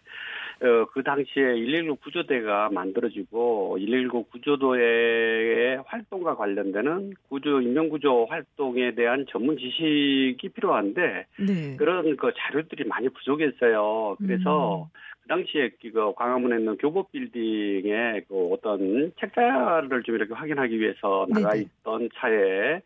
어, 0.61 0.87
그 0.93 1.03
당시에 1.05 1.55
119 1.55 1.97
구조대가 1.97 2.69
만들어지고 2.71 3.77
119 3.79 4.25
구조도의 4.25 5.83
활동과 5.87 6.35
관련되는 6.37 7.15
구조 7.29 7.61
인명 7.61 7.91
구조 7.91 8.27
활동에 8.29 8.95
대한 8.95 9.25
전문 9.31 9.57
지식이 9.57 10.49
필요한데 10.55 11.27
네. 11.39 11.77
그런 11.77 12.17
그 12.17 12.33
자료들이 12.37 12.85
많이 12.85 13.09
부족했어요. 13.09 14.17
그래서 14.19 14.89
그 15.23 15.29
당시에 15.29 15.71
그 15.81 16.13
광화문에 16.15 16.59
있는 16.59 16.77
교보 16.77 17.05
빌딩에 17.05 18.23
그 18.29 18.53
어떤 18.53 19.13
책자를 19.21 20.03
좀 20.03 20.17
이렇게 20.17 20.35
확인하기 20.35 20.79
위해서 20.79 21.27
나가. 21.31 21.55
있던 21.55 22.09
차에 22.15 22.81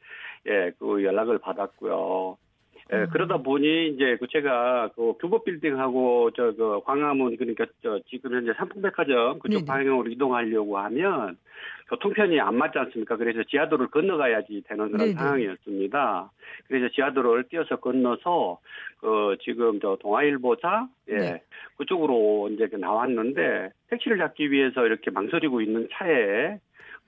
예, 0.48 0.72
그 0.78 1.02
연락을 1.02 1.38
받았고요. 1.38 2.36
예, 2.92 2.96
음. 2.96 3.06
그러다 3.12 3.38
보니 3.38 3.88
이제 3.88 4.16
그 4.20 4.26
제가 4.28 4.90
그 4.94 5.14
교보 5.20 5.42
빌딩하고 5.42 6.30
저 6.32 6.52
그 6.56 6.80
광화문 6.84 7.36
그러니까 7.36 7.66
저 7.82 8.00
지금 8.08 8.34
현재 8.34 8.52
삼풍백화점 8.54 9.38
그쪽 9.40 9.64
네네. 9.64 9.66
방향으로 9.66 10.08
이동하려고 10.08 10.78
하면 10.78 11.36
교통편이 11.88 12.40
안 12.40 12.56
맞지 12.56 12.78
않습니까? 12.78 13.16
그래서 13.16 13.42
지하도를 13.44 13.88
건너가야지 13.88 14.62
되는 14.66 14.90
그런 14.90 14.98
네네. 14.98 15.12
상황이었습니다. 15.14 16.30
그래서 16.66 16.88
지하도를 16.94 17.44
뛰어서 17.48 17.76
건너서 17.76 18.58
그 19.00 19.36
지금 19.42 19.80
저 19.80 19.96
동아일보사 20.00 20.88
예 21.10 21.16
네. 21.16 21.42
그쪽으로 21.76 22.48
이제 22.52 22.68
그 22.68 22.76
나왔는데 22.76 23.70
택시를 23.90 24.18
잡기 24.18 24.50
위해서 24.50 24.86
이렇게 24.86 25.10
망설이고 25.10 25.60
있는 25.60 25.88
차에 25.92 26.58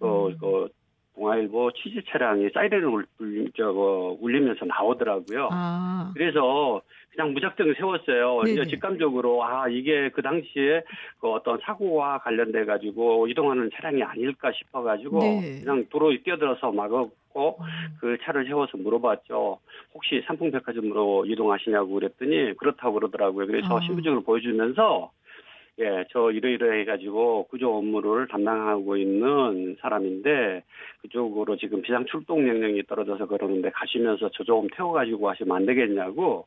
어, 0.00 0.28
음. 0.28 0.36
그 0.38 0.68
동아일보 1.28 1.72
취재 1.72 2.00
차량이 2.08 2.48
사이렌을 2.54 2.86
울, 2.86 3.06
울- 3.20 3.50
저거 3.56 4.16
울리면서 4.20 4.64
나오더라고요. 4.64 5.48
아, 5.50 6.12
그래서 6.14 6.80
그냥 7.10 7.32
무작정 7.32 7.74
세웠어요. 7.74 8.42
네네. 8.44 8.52
이제 8.52 8.70
직감적으로 8.70 9.44
아 9.44 9.68
이게 9.68 10.10
그 10.10 10.22
당시에 10.22 10.82
그 11.20 11.28
어떤 11.32 11.58
사고와 11.62 12.18
관련돼 12.18 12.64
가지고 12.64 13.26
이동하는 13.26 13.70
차량이 13.74 14.02
아닐까 14.04 14.52
싶어 14.52 14.82
가지고 14.82 15.18
네. 15.18 15.60
그냥 15.60 15.84
도로 15.90 16.16
뛰어들어서 16.22 16.70
막았고 16.70 17.58
그 18.00 18.16
차를 18.22 18.46
세워서 18.46 18.78
물어봤죠. 18.78 19.58
혹시 19.94 20.22
삼풍백화점으로 20.26 21.26
이동하시냐고 21.26 21.94
그랬더니 21.94 22.56
그렇다고 22.56 22.94
그러더라고요. 22.94 23.46
그래서 23.48 23.78
아. 23.78 23.80
신분증을 23.80 24.22
보여주면서 24.22 25.10
예, 25.80 26.04
저 26.10 26.32
이러이러 26.32 26.72
해가지고 26.72 27.44
구조 27.44 27.76
업무를 27.76 28.26
담당하고 28.26 28.96
있는 28.96 29.76
사람인데 29.80 30.64
그쪽으로 31.02 31.56
지금 31.56 31.82
비상 31.82 32.04
출동 32.06 32.44
명령이 32.44 32.82
떨어져서 32.84 33.26
그러는데 33.26 33.70
가시면서 33.70 34.30
저 34.32 34.42
조금 34.42 34.68
태워가지고 34.74 35.30
하시면 35.30 35.56
안 35.56 35.66
되겠냐고 35.66 36.46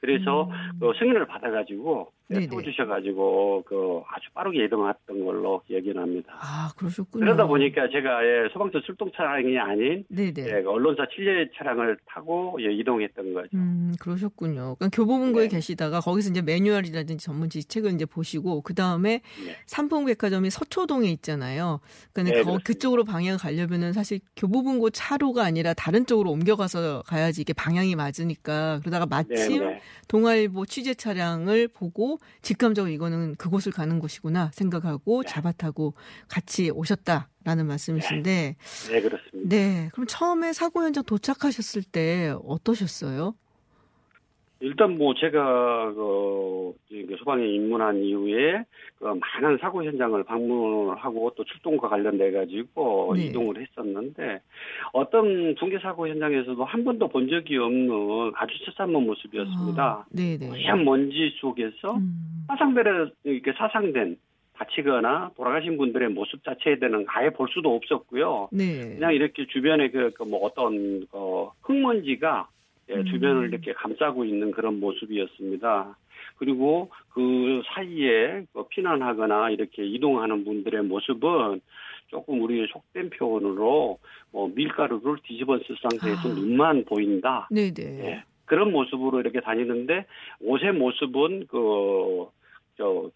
그래서 0.00 0.44
음. 0.44 0.78
그 0.80 0.92
승인을 0.98 1.26
받아가지고 1.26 2.12
예, 2.30 2.34
네네. 2.34 2.46
태워주셔가지고 2.48 3.64
그 3.66 4.00
아주 4.08 4.30
빠르게 4.32 4.64
이동했던 4.64 5.24
걸로 5.24 5.62
얘기는 5.70 6.00
합니다. 6.00 6.38
아, 6.40 6.70
그러셨군요. 6.76 7.24
그러다 7.24 7.46
보니까 7.46 7.88
제가 7.90 8.24
예, 8.24 8.48
소방서 8.52 8.80
출동 8.82 9.10
차량이 9.14 9.58
아닌. 9.58 10.04
예, 10.16 10.32
그 10.62 10.70
언론사 10.70 11.06
취재 11.14 11.50
차량을 11.56 11.98
타고 12.06 12.56
예, 12.60 12.72
이동했던 12.72 13.34
거죠. 13.34 13.48
음, 13.54 13.92
그러셨군요. 14.00 14.76
그러니까 14.76 14.88
교보문고에 14.90 15.48
네. 15.48 15.56
계시다가 15.56 16.00
거기서 16.00 16.30
이제 16.30 16.40
매뉴얼이라든지 16.40 17.24
전문 17.24 17.50
지식책을 17.50 17.92
이제 17.92 18.06
보시고 18.06 18.62
그 18.62 18.74
다음에 18.74 19.20
네. 19.44 19.56
삼풍백화점이 19.66 20.48
서초동에 20.48 21.08
있잖아요. 21.08 21.80
그러니까 22.14 22.38
네, 22.38 22.42
거-. 22.42 22.58
그쪽으로 22.64 23.04
방향을 23.04 23.38
가려면은 23.38 23.92
사실 23.92 24.20
교보문고 24.36 24.90
차로가 24.90 25.44
아니라 25.44 25.74
다른 25.74 26.06
쪽으로 26.06 26.30
옮겨가서 26.30 27.02
가야지 27.06 27.42
이게 27.42 27.52
방향이 27.52 27.94
맞으니까 27.96 28.80
그러다가 28.80 29.04
마침 29.04 29.60
네, 29.60 29.66
네. 29.66 29.80
동아일보 30.08 30.66
취재 30.66 30.94
차량을 30.94 31.68
보고 31.68 32.18
직감적으로 32.42 32.92
이거는 32.92 33.34
그곳을 33.36 33.72
가는 33.72 33.98
곳이구나 33.98 34.50
생각하고 34.54 35.22
네. 35.22 35.28
잡아타고 35.28 35.94
같이 36.28 36.70
오셨다라는 36.70 37.66
말씀이신데 37.66 38.56
네, 38.90 39.00
그렇습니다. 39.00 39.48
네. 39.48 39.90
그럼 39.92 40.06
처음에 40.06 40.52
사고 40.52 40.82
현장 40.82 41.04
도착하셨을 41.04 41.82
때 41.82 42.34
어떠셨어요? 42.44 43.34
일단 44.60 44.96
뭐 44.96 45.14
제가 45.14 45.92
그 45.94 46.74
소방에 47.18 47.46
입문한 47.46 48.02
이후에 48.02 48.64
그 48.98 49.04
많은 49.04 49.58
사고 49.58 49.84
현장을 49.84 50.22
방문을 50.24 50.96
하고 50.96 51.32
또 51.36 51.44
출동과 51.44 51.88
관련돼 51.88 52.32
가지고 52.32 53.14
네. 53.16 53.26
이동을 53.26 53.60
했었는데 53.60 54.40
어떤 54.92 55.56
중개 55.56 55.78
사고 55.78 56.08
현장에서도 56.08 56.64
한 56.64 56.84
번도 56.84 57.08
본 57.08 57.28
적이 57.28 57.58
없는 57.58 58.32
아주 58.36 58.64
처참한 58.64 59.02
모습이었습니다. 59.04 59.82
아, 59.82 60.04
네네. 60.10 60.48
하얀 60.48 60.84
먼지 60.84 61.34
속에서 61.40 61.96
음, 61.96 62.46
사상대로 62.48 63.08
이렇게 63.24 63.52
사상된 63.52 64.16
다치거나 64.54 65.32
돌아가신 65.36 65.76
분들의 65.76 66.10
모습 66.10 66.44
자체에 66.44 66.78
대해서는 66.78 67.06
아예 67.08 67.30
볼 67.30 67.48
수도 67.52 67.74
없었고요. 67.74 68.48
네. 68.52 68.94
그냥 68.94 69.12
이렇게 69.12 69.46
주변에 69.46 69.90
그뭐 69.90 70.44
어떤 70.44 71.06
그 71.10 71.48
흙먼지가 71.62 72.48
예, 72.90 72.94
음. 72.94 73.04
주변을 73.04 73.48
이렇게 73.48 73.72
감싸고 73.72 74.24
있는 74.24 74.50
그런 74.50 74.80
모습이었습니다. 74.80 75.96
그리고 76.36 76.90
그 77.10 77.62
사이에 77.66 78.44
그 78.52 78.66
피난하거나 78.68 79.50
이렇게 79.50 79.84
이동하는 79.84 80.44
분들의 80.44 80.82
모습은 80.82 81.60
조금 82.08 82.42
우리 82.42 82.66
속된 82.66 83.10
표현으로 83.10 83.98
뭐 84.30 84.48
밀가루를 84.54 85.16
뒤집었을 85.22 85.76
상태에서 85.80 86.28
아. 86.28 86.34
눈만 86.34 86.84
보인다. 86.84 87.48
네네. 87.50 87.72
예. 87.78 88.24
그런 88.44 88.72
모습으로 88.72 89.20
이렇게 89.20 89.40
다니는데 89.40 90.06
옷의 90.40 90.72
모습은 90.72 91.46
그 91.46 92.28
저 92.76 93.10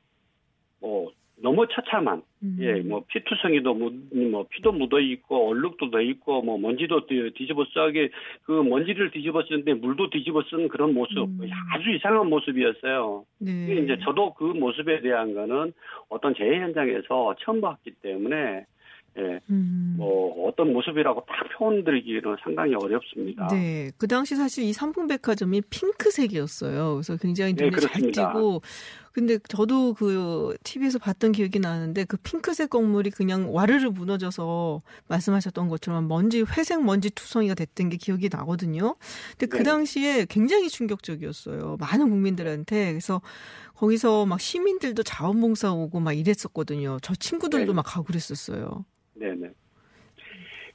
뭐 0.80 1.10
너무 1.42 1.66
처참한 1.68 2.22
음. 2.42 2.56
예, 2.60 2.80
뭐 2.82 3.04
피투성이도 3.08 3.74
묻, 3.74 3.92
뭐 4.30 4.46
피도 4.50 4.72
묻어 4.72 4.98
있고 5.00 5.50
얼룩도 5.50 5.90
돼 5.90 6.04
있고 6.06 6.42
뭐 6.42 6.58
먼지도 6.58 7.06
뒤- 7.06 7.30
뒤집어 7.34 7.64
쓰게 7.66 8.10
그 8.44 8.52
먼지를 8.62 9.10
뒤집어 9.10 9.42
쓰는데 9.44 9.74
물도 9.74 10.10
뒤집어 10.10 10.42
쓴 10.50 10.68
그런 10.68 10.94
모습 10.94 11.18
음. 11.18 11.40
아주 11.72 11.90
이상한 11.90 12.28
모습이었어요. 12.28 13.24
네. 13.40 13.80
이제 13.84 13.98
저도 14.04 14.34
그 14.34 14.44
모습에 14.44 15.00
대한 15.00 15.34
거는 15.34 15.72
어떤 16.08 16.34
재해 16.34 16.58
현장에서 16.60 17.34
처음 17.40 17.60
봤기 17.60 17.92
때문에 18.02 18.64
예, 19.18 19.40
음. 19.50 19.96
뭐 19.98 20.48
어떤 20.48 20.72
모습이라고 20.72 21.24
딱 21.26 21.58
표현드리기는 21.58 22.36
상당히 22.42 22.74
어렵습니다. 22.74 23.48
네. 23.48 23.90
그 23.98 24.06
당시 24.06 24.36
사실 24.36 24.64
이 24.64 24.72
삼풍백화점이 24.72 25.62
핑크색이었어요. 25.62 26.94
그래서 26.94 27.16
굉장히 27.16 27.54
네, 27.54 27.64
눈에 27.64 27.70
잘 27.70 27.90
그렇습니다. 27.90 28.32
띄고. 28.32 28.62
근데 29.12 29.38
저도 29.48 29.94
그 29.94 30.56
TV에서 30.62 31.00
봤던 31.00 31.32
기억이 31.32 31.58
나는데 31.58 32.04
그 32.04 32.16
핑크색 32.18 32.70
건물이 32.70 33.10
그냥 33.10 33.52
와르르 33.52 33.88
무너져서 33.90 34.80
말씀하셨던 35.08 35.68
것처럼 35.68 36.06
먼지, 36.06 36.42
회색 36.42 36.84
먼지 36.84 37.10
투성이가 37.10 37.54
됐던 37.54 37.88
게 37.88 37.96
기억이 37.96 38.28
나거든요. 38.30 38.94
근데 39.30 39.46
그 39.46 39.56
네. 39.56 39.62
당시에 39.64 40.26
굉장히 40.26 40.68
충격적이었어요. 40.68 41.78
많은 41.80 42.10
국민들한테. 42.10 42.92
그래서 42.92 43.20
거기서 43.74 44.26
막 44.26 44.40
시민들도 44.40 45.02
자원봉사 45.02 45.72
오고 45.72 45.98
막 45.98 46.12
이랬었거든요. 46.12 46.98
저 47.02 47.14
친구들도 47.16 47.72
네. 47.72 47.72
막 47.74 47.82
가고 47.82 48.04
그랬었어요. 48.04 48.84
네네. 49.18 49.50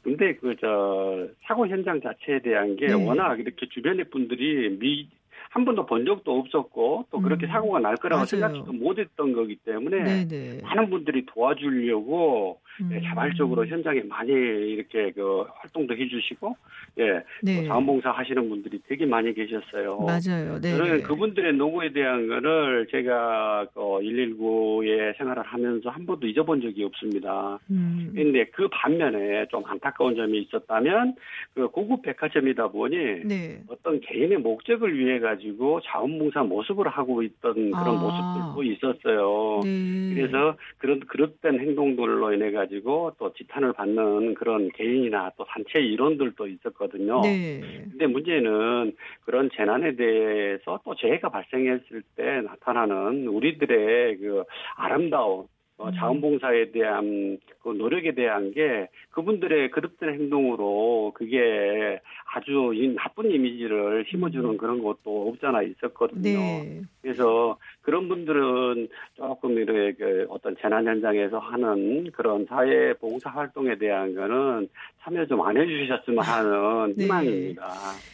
근데 0.03 0.35
그 0.35 0.55
저 0.59 1.27
사고 1.43 1.67
현장 1.67 2.01
자체에 2.01 2.39
대한 2.41 2.75
게 2.75 2.87
네. 2.87 2.93
워낙 2.93 3.39
이렇게 3.39 3.67
주변의 3.69 4.09
분들이 4.09 4.69
미 4.77 5.09
한 5.49 5.65
번도 5.65 5.85
본 5.85 6.05
적도 6.05 6.39
없었고 6.39 7.05
또 7.11 7.21
그렇게 7.21 7.45
음, 7.45 7.51
사고가 7.51 7.79
날 7.79 7.95
거라고 7.95 8.19
맞아요. 8.19 8.25
생각지도 8.25 8.73
못했던 8.73 9.33
거기 9.33 9.55
때문에 9.57 10.25
네네. 10.25 10.61
많은 10.63 10.89
분들이 10.89 11.25
도와주려고 11.25 12.59
예, 12.91 12.95
음. 12.95 13.01
자발적으로 13.03 13.67
현장에 13.67 14.01
많이 14.01 14.31
이렇게 14.31 15.11
그 15.11 15.45
활동도 15.55 15.95
해주시고 15.95 16.55
예 16.99 17.23
네. 17.43 17.61
또 17.61 17.67
자원봉사 17.67 18.11
하시는 18.11 18.49
분들이 18.49 18.79
되게 18.87 19.05
많이 19.05 19.33
계셨어요. 19.33 19.99
맞아요. 19.99 20.59
네. 20.59 20.71
저는 20.71 21.03
그분들의 21.03 21.53
노고에 21.53 21.93
대한 21.93 22.27
거를 22.27 22.87
제가 22.89 23.67
그 23.73 23.79
119에 23.79 25.17
생활을 25.17 25.43
하면서 25.43 25.89
한 25.89 26.05
번도 26.05 26.27
잊어본 26.27 26.61
적이 26.61 26.85
없습니다. 26.85 27.59
음. 27.69 28.11
근데 28.15 28.45
그 28.45 28.67
반면에 28.69 29.45
좀 29.49 29.63
안타까운 29.65 30.15
점이 30.15 30.41
있었다면 30.41 31.15
그 31.53 31.67
고급 31.67 32.01
백화점이다 32.01 32.69
보니 32.69 32.97
네. 33.25 33.61
어떤 33.67 33.99
개인의 34.01 34.39
목적을 34.39 34.97
위해 34.97 35.19
가 35.19 35.32
지고 35.37 35.81
자원봉사 35.81 36.43
모습을 36.43 36.87
하고 36.87 37.21
있던 37.23 37.53
그런 37.53 37.97
아. 37.97 38.53
모습들도 38.53 38.63
있었어요. 38.63 39.61
네. 39.63 40.13
그래서 40.13 40.55
그런 40.77 40.99
그릇된 41.01 41.59
행동들로 41.59 42.33
인해 42.33 42.51
가지고 42.51 43.13
또 43.17 43.33
지탄을 43.33 43.73
받는 43.73 44.35
그런 44.35 44.69
개인이나 44.69 45.31
또 45.37 45.45
단체 45.45 45.79
일원들도 45.79 46.47
있었거든요. 46.47 47.21
네. 47.21 47.61
근데 47.91 48.07
문제는 48.07 48.95
그런 49.25 49.49
재난에 49.55 49.95
대해서 49.95 50.79
또 50.83 50.95
재해가 50.95 51.29
발생했을 51.29 52.03
때 52.15 52.41
나타나는 52.41 53.27
우리들의 53.27 54.17
그 54.17 54.43
아름다운 54.75 55.45
어, 55.83 55.89
음. 55.89 55.93
자원봉사에 55.95 56.71
대한 56.71 57.37
그 57.61 57.69
노력에 57.69 58.13
대한 58.13 58.53
게 58.53 58.87
그분들의 59.11 59.69
그릇된 59.71 60.13
행동으로 60.13 61.11
그게 61.13 61.99
아주 62.33 62.71
이 62.73 62.87
나쁜 62.95 63.29
이미지를 63.29 64.05
심어주는 64.09 64.57
그런 64.57 64.81
것도 64.81 65.29
없잖아 65.29 65.61
있었거든요. 65.61 66.39
음. 66.39 66.63
네. 66.63 66.81
그래서 67.01 67.57
그런 67.83 68.07
분들은 68.07 68.87
조금 69.15 69.57
이렇게 69.57 69.93
그 69.93 70.25
어떤 70.29 70.55
재난 70.61 70.87
현장에서 70.87 71.37
하는 71.37 72.11
그런 72.11 72.45
사회 72.49 72.93
봉사 72.93 73.29
활동에 73.29 73.77
대한 73.77 74.15
거는 74.15 74.67
참여 75.03 75.27
좀 75.27 75.43
안 75.43 75.57
해주셨으면 75.57 76.23
하는 76.23 76.93
네. 76.95 77.03
희망입니다. 77.03 77.69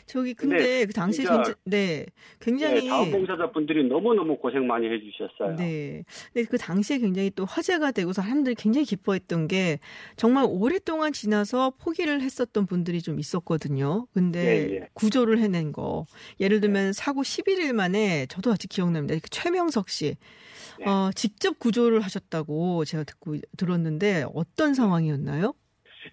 저기 0.06 0.34
근데 0.34 0.58
근데 0.58 0.86
그 0.86 0.94
당시 0.94 1.18
진짜 1.18 1.54
네. 1.64 1.80
네, 1.80 2.06
굉장히 2.40 2.88
자원봉사자 2.88 3.52
분들이 3.52 3.88
너무 3.88 4.14
너무 4.14 4.38
고생 4.38 4.66
많이 4.66 4.88
해주셨어요. 4.88 5.56
네. 5.58 6.04
근데 6.34 6.48
그 6.50 6.58
당시에 6.58 6.98
굉장히 6.98 7.30
또 7.36 7.46
화제가 7.46 7.92
되고 7.92 8.12
사람들이 8.14 8.56
굉장히 8.56 8.86
기뻐했던 8.86 9.48
게 9.48 9.80
정말 10.16 10.46
오랫동안 10.48 11.14
지나서 11.14 11.74
포기를 11.80 12.22
했었던 12.22 12.66
분들이 12.66 13.02
좀 13.02 13.20
있었거든요. 13.20 14.08
근데 14.14 14.70
예, 14.70 14.76
예. 14.76 14.88
구조를 14.94 15.40
해낸 15.40 15.72
거. 15.72 16.06
예를 16.40 16.62
들면 16.62 16.94
사고 16.94 17.22
11일 17.22 17.74
만에 17.74 18.26
저도 18.28 18.52
아직 18.52 18.68
기억납니다. 18.70 19.16
그 19.22 19.30
최명석 19.60 19.90
씨. 19.90 20.16
네. 20.80 20.86
어, 20.86 21.12
직접 21.14 21.60
구조를 21.60 22.00
하셨다고 22.00 22.86
제가 22.86 23.04
듣고 23.04 23.36
들었는데 23.58 24.26
어떤 24.34 24.74
상황이었나요? 24.74 25.54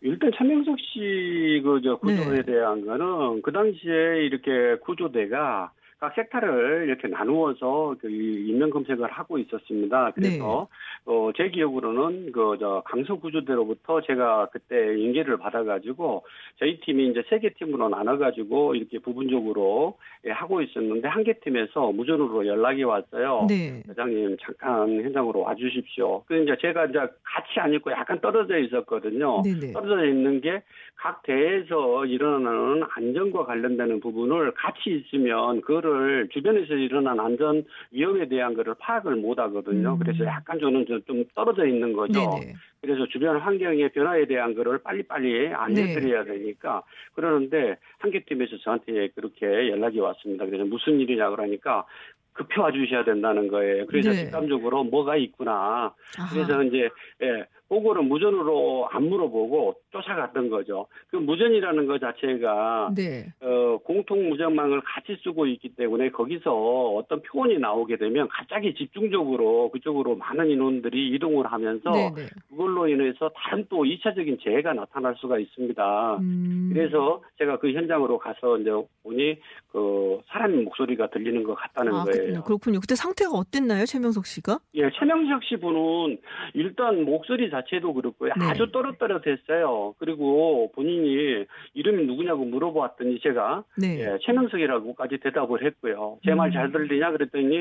일단 0.03 0.31
차명석 0.37 0.77
씨 0.81 1.61
그 1.63 1.81
저 1.83 1.97
구조에 1.99 2.37
네. 2.37 2.43
대한 2.43 2.85
거는 2.85 3.43
그 3.43 3.53
당시에 3.53 4.27
이렇게 4.27 4.77
구조대가 4.85 5.71
각 5.99 6.15
섹터를 6.15 6.85
이렇게 6.89 7.09
나누어서 7.09 7.97
그 8.01 8.11
인명 8.11 8.69
검색을 8.71 9.11
하고 9.11 9.39
있었습니다. 9.39 10.11
그래서 10.15 10.69
네. 10.69 11.11
어, 11.13 11.31
제 11.37 11.49
기억으로는 11.51 12.33
그 12.33 12.57
저 12.59 12.83
강서 12.87 13.17
구조대로부터 13.17 14.01
제가 14.03 14.49
그때 14.53 14.97
인계를 14.99 15.37
받아가지고 15.39 16.25
저희 16.59 16.81
팀이 16.81 17.09
이제 17.09 17.23
세 17.29 17.39
개 17.39 17.51
팀으로 17.55 17.89
나눠가지고 17.91 18.75
이렇게 18.75 18.99
부분적으로 18.99 19.99
예, 20.27 20.31
하고 20.31 20.63
있었는데 20.63 21.09
한 21.09 21.23
개 21.25 21.33
팀에서 21.41 21.93
무전으로 21.93 22.47
연락이 22.47 22.83
왔어요. 22.85 23.47
네. 23.49 23.83
회장님 23.89 24.37
잠깐 24.41 25.03
현장으로 25.03 25.41
와주십시오. 25.41 26.23
그 26.27 26.43
이제 26.43 26.57
제가 26.61 26.87
이제 26.87 26.99
같이 26.99 27.59
안 27.59 27.73
있고 27.75 27.91
약간 27.91 28.21
떨어져 28.21 28.59
있었거든요. 28.59 29.43
네네. 29.43 29.73
떨어져 29.73 30.05
있는 30.07 30.41
게 30.41 30.63
각 30.99 31.23
대에서 31.23 32.07
일어나는 32.07 32.83
안전과 32.89 33.45
관련되는 33.45 34.01
부분을 34.01 34.53
같이 34.55 34.91
있으면 34.91 35.61
그거를 35.61 36.29
주변에서 36.33 36.75
일어난 36.75 37.21
안전 37.21 37.65
위험에 37.93 38.29
대한 38.29 38.55
거를 38.55 38.75
파악을 38.79 39.17
못 39.17 39.39
하거든요. 39.39 39.93
음. 39.95 39.99
그래서 39.99 40.25
약간 40.25 40.59
저는 40.59 40.87
좀- 40.87 41.03
좀 41.03 41.25
떨어져 41.35 41.67
있는 41.67 41.93
거죠. 41.93 42.19
네네. 42.41 42.55
그래서 42.81 43.07
주변 43.09 43.37
환경의 43.39 43.91
변화에 43.91 44.27
대한 44.27 44.55
거를 44.55 44.79
빨리빨리 44.79 45.49
알려드려야 45.49 46.25
되니까 46.25 46.83
그러는데 47.15 47.77
한 47.99 48.11
개 48.11 48.21
팀에서 48.25 48.57
저한테 48.59 49.09
그렇게 49.15 49.47
연락이 49.47 49.99
왔습니다. 50.01 50.47
그래서 50.47 50.65
무슨 50.65 50.99
일이냐 51.01 51.29
그러니까 51.31 51.85
급히 52.33 52.61
와주셔야 52.61 53.05
된다는 53.05 53.49
거예요. 53.49 53.87
그래서 53.87 54.11
네. 54.11 54.17
직감적으로 54.25 54.85
뭐가 54.85 55.17
있구나. 55.17 55.93
아하. 56.19 56.33
그래서 56.33 56.63
이제 56.65 56.89
예, 57.23 57.45
그거를 57.69 58.03
무전으로 58.03 58.89
안 58.93 59.09
물어보고 59.09 59.75
쫓아갔던 59.97 60.51
거죠. 60.51 60.87
그 61.11 61.17
무전이라는 61.17 61.87
것 61.87 62.01
자체가 62.01 62.93
네. 62.95 63.33
어, 63.41 63.79
공통 63.85 64.29
무전망을 64.29 64.81
같이 64.83 65.17
쓰고 65.23 65.47
있기 65.47 65.71
때문에 65.77 66.11
거기서 66.11 66.53
어떤 66.97 67.23
표현이 67.23 67.59
나오게 67.59 67.97
되면 67.97 68.29
갑자기 68.29 68.75
집중적으로 68.75 69.71
그쪽으로 69.71 70.17
많은 70.17 70.51
인원들이 70.51 71.15
이동을 71.15 71.47
하면서 71.47 71.91
네 71.91 72.11
네. 72.15 72.27
그걸로 72.49 72.89
인해서 72.89 73.31
다른 73.35 73.67
또 73.69 73.85
2차적인 73.85 74.43
재해가 74.43 74.73
나타날 74.73 75.15
수가 75.19 75.39
있습니다. 75.39 76.17
음. 76.19 76.71
그래서 76.73 77.23
제가 77.39 77.59
그 77.59 77.73
현장으로 77.73 78.19
가서 78.19 78.59
이제 78.59 78.71
보니 79.03 79.37
그 79.71 80.21
사람 80.29 80.65
목소리가 80.65 81.11
들리는 81.11 81.43
것 81.45 81.55
같다는 81.55 81.95
아, 81.95 82.05
거예요. 82.05 82.43
그렇군요. 82.43 82.43
그렇군요. 82.43 82.81
그때 82.81 82.95
상태가 82.95 83.31
어땠나요, 83.33 83.85
최명석 83.85 84.27
씨가? 84.27 84.59
예, 84.75 84.91
최명석 84.91 85.45
씨 85.45 85.57
분은 85.57 86.19
일단 86.55 87.05
목소리 87.05 87.51
자체도 87.51 87.95
그렇고요. 87.95 88.33
네. 88.39 88.47
아주 88.47 88.71
또렷또렷했어요. 88.73 89.86
그리고 89.99 90.71
본인이 90.75 91.45
이름이 91.75 92.07
누구냐고 92.07 92.45
물어봤더니 92.45 93.21
제가 93.21 93.65
네. 93.79 94.01
예, 94.01 94.19
최명석이라고까지 94.23 95.19
대답을 95.19 95.65
했고요. 95.65 96.19
제말 96.25 96.51
음. 96.51 96.53
잘 96.53 96.73
들리냐 96.73 97.13
그랬더니 97.13 97.57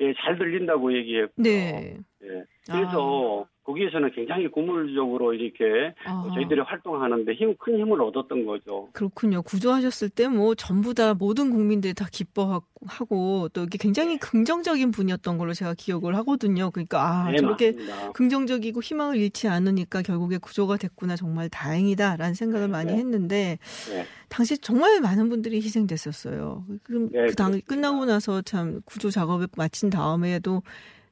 예, 0.00 0.14
잘 0.22 0.38
들린다고 0.38 0.94
얘기했고요. 0.96 1.42
네. 1.42 1.96
예, 2.22 2.44
그래서 2.70 3.46
거기에서는 3.64 4.10
굉장히 4.12 4.48
고물적으로 4.48 5.32
이렇게 5.32 5.94
아. 6.04 6.28
저희들이 6.34 6.60
활동하는데 6.60 7.32
힘, 7.34 7.56
큰 7.56 7.78
힘을 7.78 8.00
얻었던 8.02 8.44
거죠. 8.44 8.88
그렇군요. 8.92 9.42
구조하셨을 9.42 10.08
때 10.10 10.28
뭐 10.28 10.54
전부 10.54 10.92
다 10.94 11.14
모든 11.14 11.50
국민들이 11.50 11.94
다 11.94 12.06
기뻐하고 12.10 13.48
또 13.52 13.62
이게 13.64 13.78
굉장히 13.78 14.18
긍정적인 14.18 14.90
분이었던 14.90 15.38
걸로 15.38 15.52
제가 15.54 15.74
기억을 15.74 16.14
하거든요. 16.16 16.70
그러니까 16.70 17.02
아 17.02 17.30
네, 17.30 17.38
저렇게 17.38 17.72
맞습니다. 17.72 18.12
긍정적이고 18.12 18.82
희망을 18.82 19.16
잃지 19.16 19.48
않으니까 19.48 20.02
결국에 20.02 20.38
구조가 20.38 20.76
됐구나 20.76 21.16
정말 21.16 21.48
다행이다라는 21.48 22.34
생각을 22.34 22.68
많이 22.68 22.92
네. 22.92 22.98
했는데 22.98 23.58
네. 23.90 24.04
당시 24.28 24.58
정말 24.58 25.00
많은 25.00 25.28
분들이 25.28 25.56
희생됐었어요. 25.58 26.64
그럼 26.82 27.08
네, 27.12 27.26
그 27.26 27.34
당. 27.34 27.60
끝나고 27.66 28.04
나서 28.06 28.42
참 28.42 28.80
구조 28.84 29.10
작업을 29.10 29.48
마친 29.56 29.90
다음에도 29.90 30.62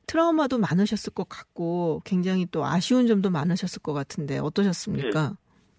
트라우마도 0.08 0.58
많으셨을 0.58 1.14
것 1.14 1.28
같고 1.28 2.00
굉장히 2.04 2.46
또 2.50 2.64
아쉬운 2.64 3.06
점도 3.06 3.30
많으셨을 3.30 3.82
것 3.82 3.92
같은데 3.92 4.38
어떠셨습니까? 4.38 5.36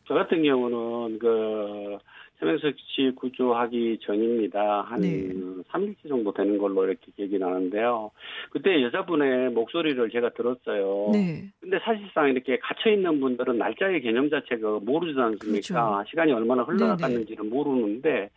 저 0.07 0.13
같은 0.13 0.43
경우는 0.43 1.19
그 1.19 1.97
최명석 2.39 2.73
씨 2.95 3.11
구조하기 3.15 3.99
전입니다. 4.01 4.81
한 4.83 5.01
네. 5.01 5.27
3일째 5.71 6.07
정도 6.07 6.31
되는 6.33 6.57
걸로 6.57 6.85
이렇게 6.85 7.11
기억이 7.15 7.37
나는데요. 7.37 8.11
그때 8.49 8.81
여자분의 8.81 9.51
목소리를 9.51 10.09
제가 10.09 10.29
들었어요. 10.33 11.09
네. 11.11 11.49
근데 11.59 11.79
사실상 11.83 12.29
이렇게 12.29 12.57
갇혀 12.59 12.91
있는 12.91 13.19
분들은 13.19 13.57
날짜의 13.57 14.01
개념 14.01 14.29
자체가 14.29 14.79
모르지 14.81 15.19
않습니까? 15.19 15.67
그렇죠. 15.67 16.09
시간이 16.09 16.31
얼마나 16.31 16.63
흘러갔는지는 16.63 17.49
모르는데 17.49 18.29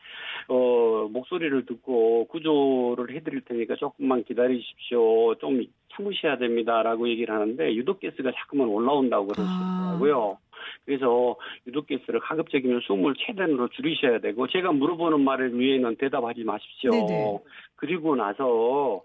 어 0.48 1.08
목소리를 1.10 1.64
듣고 1.66 2.26
구조를 2.26 3.14
해드릴 3.14 3.42
테니까 3.42 3.76
조금만 3.76 4.24
기다리십시오. 4.24 5.36
좀 5.36 5.64
참으셔야 5.92 6.38
됩니다라고 6.38 7.08
얘기를 7.08 7.34
하는데 7.34 7.74
유독가스가 7.74 8.32
자꾸만 8.32 8.68
올라온다고 8.68 9.28
그러시더라고요. 9.28 10.38
그래서 10.84 11.36
유독가스를 11.66 12.20
가급적이면 12.20 12.80
숨을 12.80 13.14
최대한으로 13.18 13.68
줄이셔야 13.68 14.20
되고 14.20 14.46
제가 14.46 14.72
물어보는 14.72 15.20
말을 15.20 15.58
위해는 15.58 15.96
대답하지 15.96 16.44
마십시오. 16.44 16.90
네네. 16.90 17.38
그리고 17.76 18.16
나서 18.16 19.02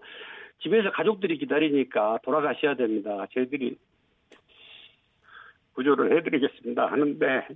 집에서 0.60 0.90
가족들이 0.90 1.38
기다리니까 1.38 2.18
돌아가셔야 2.24 2.74
됩니다. 2.74 3.26
저희들이 3.32 3.76
구조를 5.74 6.16
해드리겠습니다 6.16 6.86
하는데 6.86 7.46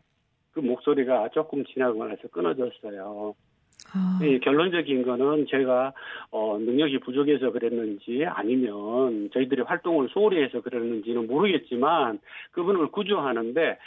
그 0.53 0.61
목소리가 0.61 1.31
조금 1.31 1.65
지나고 1.65 2.05
나서 2.07 2.29
끊어졌어요. 2.29 3.35
아, 3.95 4.19
이 4.23 4.41
결론적인 4.41 5.03
거는 5.03 5.47
제가 5.49 5.93
어, 6.31 6.59
능력이 6.59 7.01
부족해서 7.01 7.53
그랬는지 7.53 8.25
아니면 8.27 9.31
저희들이 9.33 9.63
활동을 9.63 10.09
소홀히 10.09 10.43
해서 10.43 10.61
그랬는지는 10.61 11.27
모르겠지만 11.27 12.19
그분을 12.53 12.89
구조하는데 12.89 13.79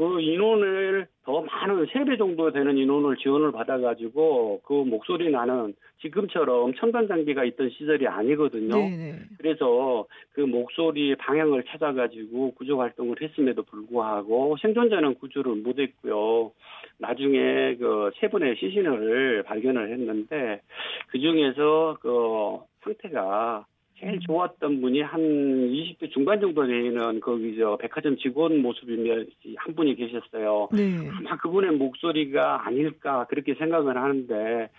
그 0.00 0.18
인원을 0.18 1.06
더 1.24 1.42
많은 1.42 1.84
세 1.92 2.04
배 2.06 2.16
정도 2.16 2.50
되는 2.50 2.78
인원을 2.78 3.18
지원을 3.18 3.52
받아가지고 3.52 4.62
그 4.64 4.72
목소리 4.72 5.30
나는 5.30 5.74
지금처럼 6.00 6.72
첨단 6.76 7.06
장비가 7.06 7.44
있던 7.44 7.68
시절이 7.68 8.08
아니거든요. 8.08 8.74
네네. 8.74 9.16
그래서 9.36 10.06
그 10.32 10.40
목소리 10.40 11.14
방향을 11.16 11.64
찾아가지고 11.64 12.54
구조 12.54 12.80
활동을 12.80 13.16
했음에도 13.20 13.62
불구하고 13.64 14.56
생존자는 14.62 15.16
구조를 15.16 15.56
못했고요. 15.56 16.52
나중에 16.98 17.76
그 17.76 18.10
세 18.20 18.28
분의 18.28 18.56
시신을 18.56 19.42
발견을 19.42 19.92
했는데 19.92 20.62
그 21.08 21.18
중에서 21.20 21.98
그 22.00 22.58
상태가 22.82 23.66
제일 24.00 24.18
좋았던 24.20 24.80
분이 24.80 25.02
한 25.02 25.20
20대 25.20 26.10
중반 26.10 26.40
정도 26.40 26.66
되는 26.66 27.20
거기 27.20 27.56
저 27.58 27.76
백화점 27.76 28.16
직원 28.16 28.62
모습이며 28.62 29.24
한 29.56 29.74
분이 29.74 29.94
계셨어요. 29.94 30.68
네. 30.72 31.08
아마 31.10 31.36
그분의 31.36 31.72
목소리가 31.72 32.66
아닐까 32.66 33.26
그렇게 33.28 33.54
생각을 33.54 33.96
하는데 33.98 34.70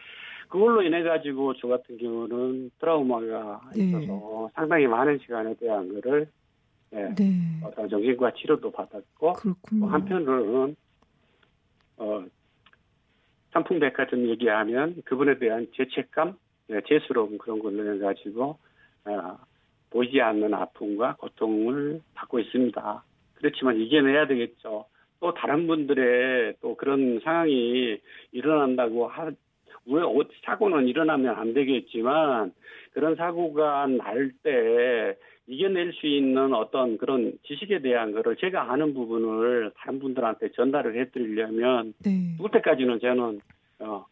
그걸로 0.49 0.82
인해 0.82 1.03
가지고 1.03 1.53
저 1.53 1.67
같은 1.67 1.97
경우는 1.97 2.72
트라우마가 2.80 3.61
네. 3.76 3.86
있어서 3.86 4.49
상당히 4.55 4.88
많은 4.88 5.19
시간에 5.19 5.53
대한 5.55 5.93
거를 5.93 6.28
예, 6.93 7.13
네. 7.15 7.34
어떤 7.63 7.88
정신과 7.88 8.34
치료도 8.34 8.72
받았고. 8.72 9.34
또 9.80 9.86
한편으로는 9.86 10.76
어 11.97 12.26
삼풍백화점 13.53 14.28
얘기하면 14.28 15.01
그분에 15.05 15.38
대한 15.38 15.67
죄책감, 15.74 16.34
예, 16.72 16.82
죄스러움 16.88 17.38
그런 17.38 17.59
걸로 17.59 17.99
가지고 17.99 18.43
어, 18.43 18.57
보이지 19.89 20.22
않는 20.22 20.54
아픔과 20.54 21.16
고통을 21.18 22.02
받고 22.14 22.39
있습니다. 22.39 23.04
그렇지만 23.36 23.78
이겨내야 23.78 24.28
되겠죠. 24.28 24.86
또 25.20 25.34
다른 25.34 25.68
분들의 25.68 26.56
또 26.62 26.76
그런 26.76 27.20
상황이 27.24 27.97
일어난다고 28.32 29.08
하, 29.08 29.26
왜 29.86 30.02
어- 30.02 30.24
사고는 30.45 30.88
일어나면 30.88 31.36
안 31.36 31.54
되겠지만 31.54 32.54
그런 32.93 33.16
사고가 33.16 33.88
날 33.88 34.32
때 34.43 35.18
이겨낼 35.47 35.91
수 35.93 36.08
있는 36.08 36.54
어떤 36.54 36.97
그런 36.97 37.34
지식에 37.43 37.80
대한 37.82 38.14
거를 38.14 38.38
제가 38.38 38.72
아는 38.72 38.93
부분을 38.93 39.72
다른 39.76 39.99
분들한테 39.99 40.52
전달을 40.54 40.97
해드리려면 40.99 41.93
네. 42.06 42.36
죽을 42.38 42.52
때까지는 42.52 42.99
저는 42.99 43.41
어, 43.80 44.06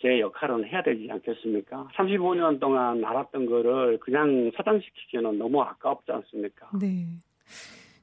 제 0.00 0.18
역할은 0.20 0.64
해야 0.64 0.82
되지 0.82 1.08
않겠습니까? 1.10 1.88
35년 1.94 2.58
동안 2.58 3.04
알았던 3.04 3.46
거를 3.46 3.98
그냥 4.00 4.50
사장시키기는 4.56 5.38
너무 5.38 5.60
아깝지 5.62 6.10
않습니까? 6.10 6.70
네. 6.80 7.06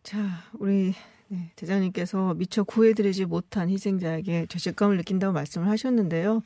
자, 0.03 0.19
우리 0.59 0.91
네, 1.29 1.51
대장님께서 1.55 2.35
미처 2.35 2.63
구해드리지 2.63 3.25
못한 3.25 3.69
희생자에게 3.69 4.45
죄책감을 4.45 4.97
느낀다고 4.97 5.33
말씀을 5.33 5.67
하셨는데요. 5.67 6.43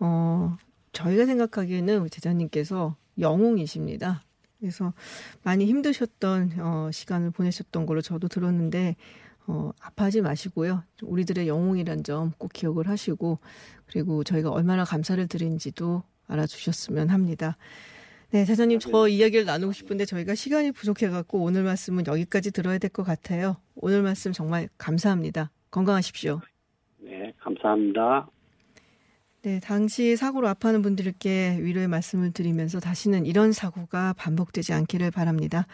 어, 0.00 0.56
저희가 0.92 1.26
생각하기에는 1.26 2.08
대장님께서 2.10 2.96
영웅이십니다. 3.18 4.22
그래서 4.58 4.92
많이 5.42 5.66
힘드셨던 5.66 6.52
어, 6.58 6.90
시간을 6.90 7.30
보내셨던 7.30 7.86
걸로 7.86 8.00
저도 8.00 8.28
들었는데 8.28 8.96
어, 9.50 9.72
아파하지 9.80 10.20
마시고요. 10.22 10.84
우리들의 11.02 11.48
영웅이란 11.48 12.04
점 12.04 12.32
꼭 12.38 12.52
기억을 12.52 12.88
하시고 12.88 13.38
그리고 13.86 14.22
저희가 14.22 14.50
얼마나 14.50 14.84
감사를 14.84 15.26
드린지도 15.26 16.02
알아주셨으면 16.28 17.08
합니다. 17.10 17.56
네, 18.30 18.44
대장님 18.44 18.78
저 18.78 19.08
이야기를 19.08 19.44
나누고 19.44 19.72
싶은데 19.72 20.04
저희가 20.04 20.36
시간이 20.36 20.70
부족해 20.70 21.08
갖고 21.08 21.42
오늘 21.42 21.64
말씀은 21.64 22.06
여기까지 22.06 22.52
들어야 22.52 22.78
될 22.78 22.90
것 22.90 23.02
같아요. 23.02 23.56
오늘 23.74 24.02
말씀 24.02 24.32
정말 24.32 24.68
감사합니다. 24.78 25.50
건강하십시오. 25.72 26.40
네, 26.98 27.32
감사합니다. 27.40 28.28
네, 29.42 29.58
당시 29.58 30.16
사고로 30.16 30.46
아파하는 30.48 30.82
분들께 30.82 31.58
위로의 31.60 31.88
말씀을 31.88 32.30
드리면서 32.32 32.78
다시는 32.78 33.26
이런 33.26 33.50
사고가 33.52 34.12
반복되지 34.12 34.72
않기를 34.74 35.10
바랍니다. 35.10 35.66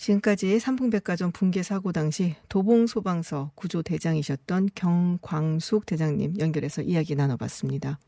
지금까지 0.00 0.58
삼풍백화점 0.60 1.30
붕괴 1.30 1.62
사고 1.62 1.92
당시 1.92 2.34
도봉 2.48 2.86
소방서 2.86 3.50
구조 3.54 3.82
대장이셨던 3.82 4.70
경광숙 4.74 5.84
대장님 5.84 6.36
연결해서 6.38 6.80
이야기 6.80 7.14
나눠봤습니다. 7.14 7.98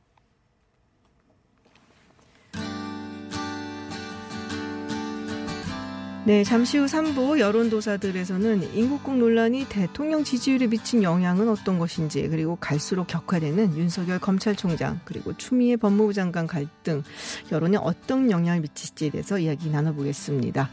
네, 6.25 6.45
잠시 6.45 6.79
후 6.79 6.87
3부 6.87 7.39
여론조사들에서는 7.41 8.75
인국국 8.75 9.19
논란이 9.19 9.67
대통령 9.69 10.25
지지율에 10.25 10.69
미친 10.69 11.03
영향은 11.03 11.47
어떤 11.51 11.79
것인지 11.79 12.27
그리고 12.29 12.57
갈수록 12.57 13.07
격화되는 13.09 13.77
윤석열 13.77 14.19
검찰총장 14.19 15.01
그리고 15.05 15.37
추미애 15.37 15.77
법무부 15.77 16.15
장관 16.15 16.47
갈등 16.47 17.03
여론에 17.51 17.77
어떤 17.77 18.31
영향을 18.31 18.63
미칠지에 18.63 19.11
대해서 19.11 19.39
이야기 19.39 19.69
나눠보겠습니다. 19.69 20.71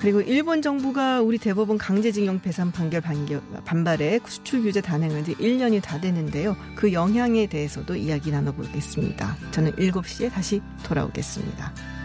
그리고 0.00 0.20
일본 0.20 0.62
정부가 0.62 1.22
우리 1.22 1.38
대법원 1.38 1.78
강제징용 1.78 2.40
배상 2.40 2.70
판결 2.70 3.00
반발에 3.64 4.20
수출 4.26 4.62
규제 4.62 4.80
단행한 4.80 5.24
지 5.24 5.34
1년이 5.34 5.82
다 5.82 6.00
됐는데요. 6.00 6.56
그 6.74 6.92
영향에 6.92 7.46
대해서도 7.46 7.96
이야기 7.96 8.30
나눠보겠습니다. 8.30 9.36
저는 9.52 9.72
7시에 9.72 10.30
다시 10.30 10.60
돌아오겠습니다. 10.84 11.95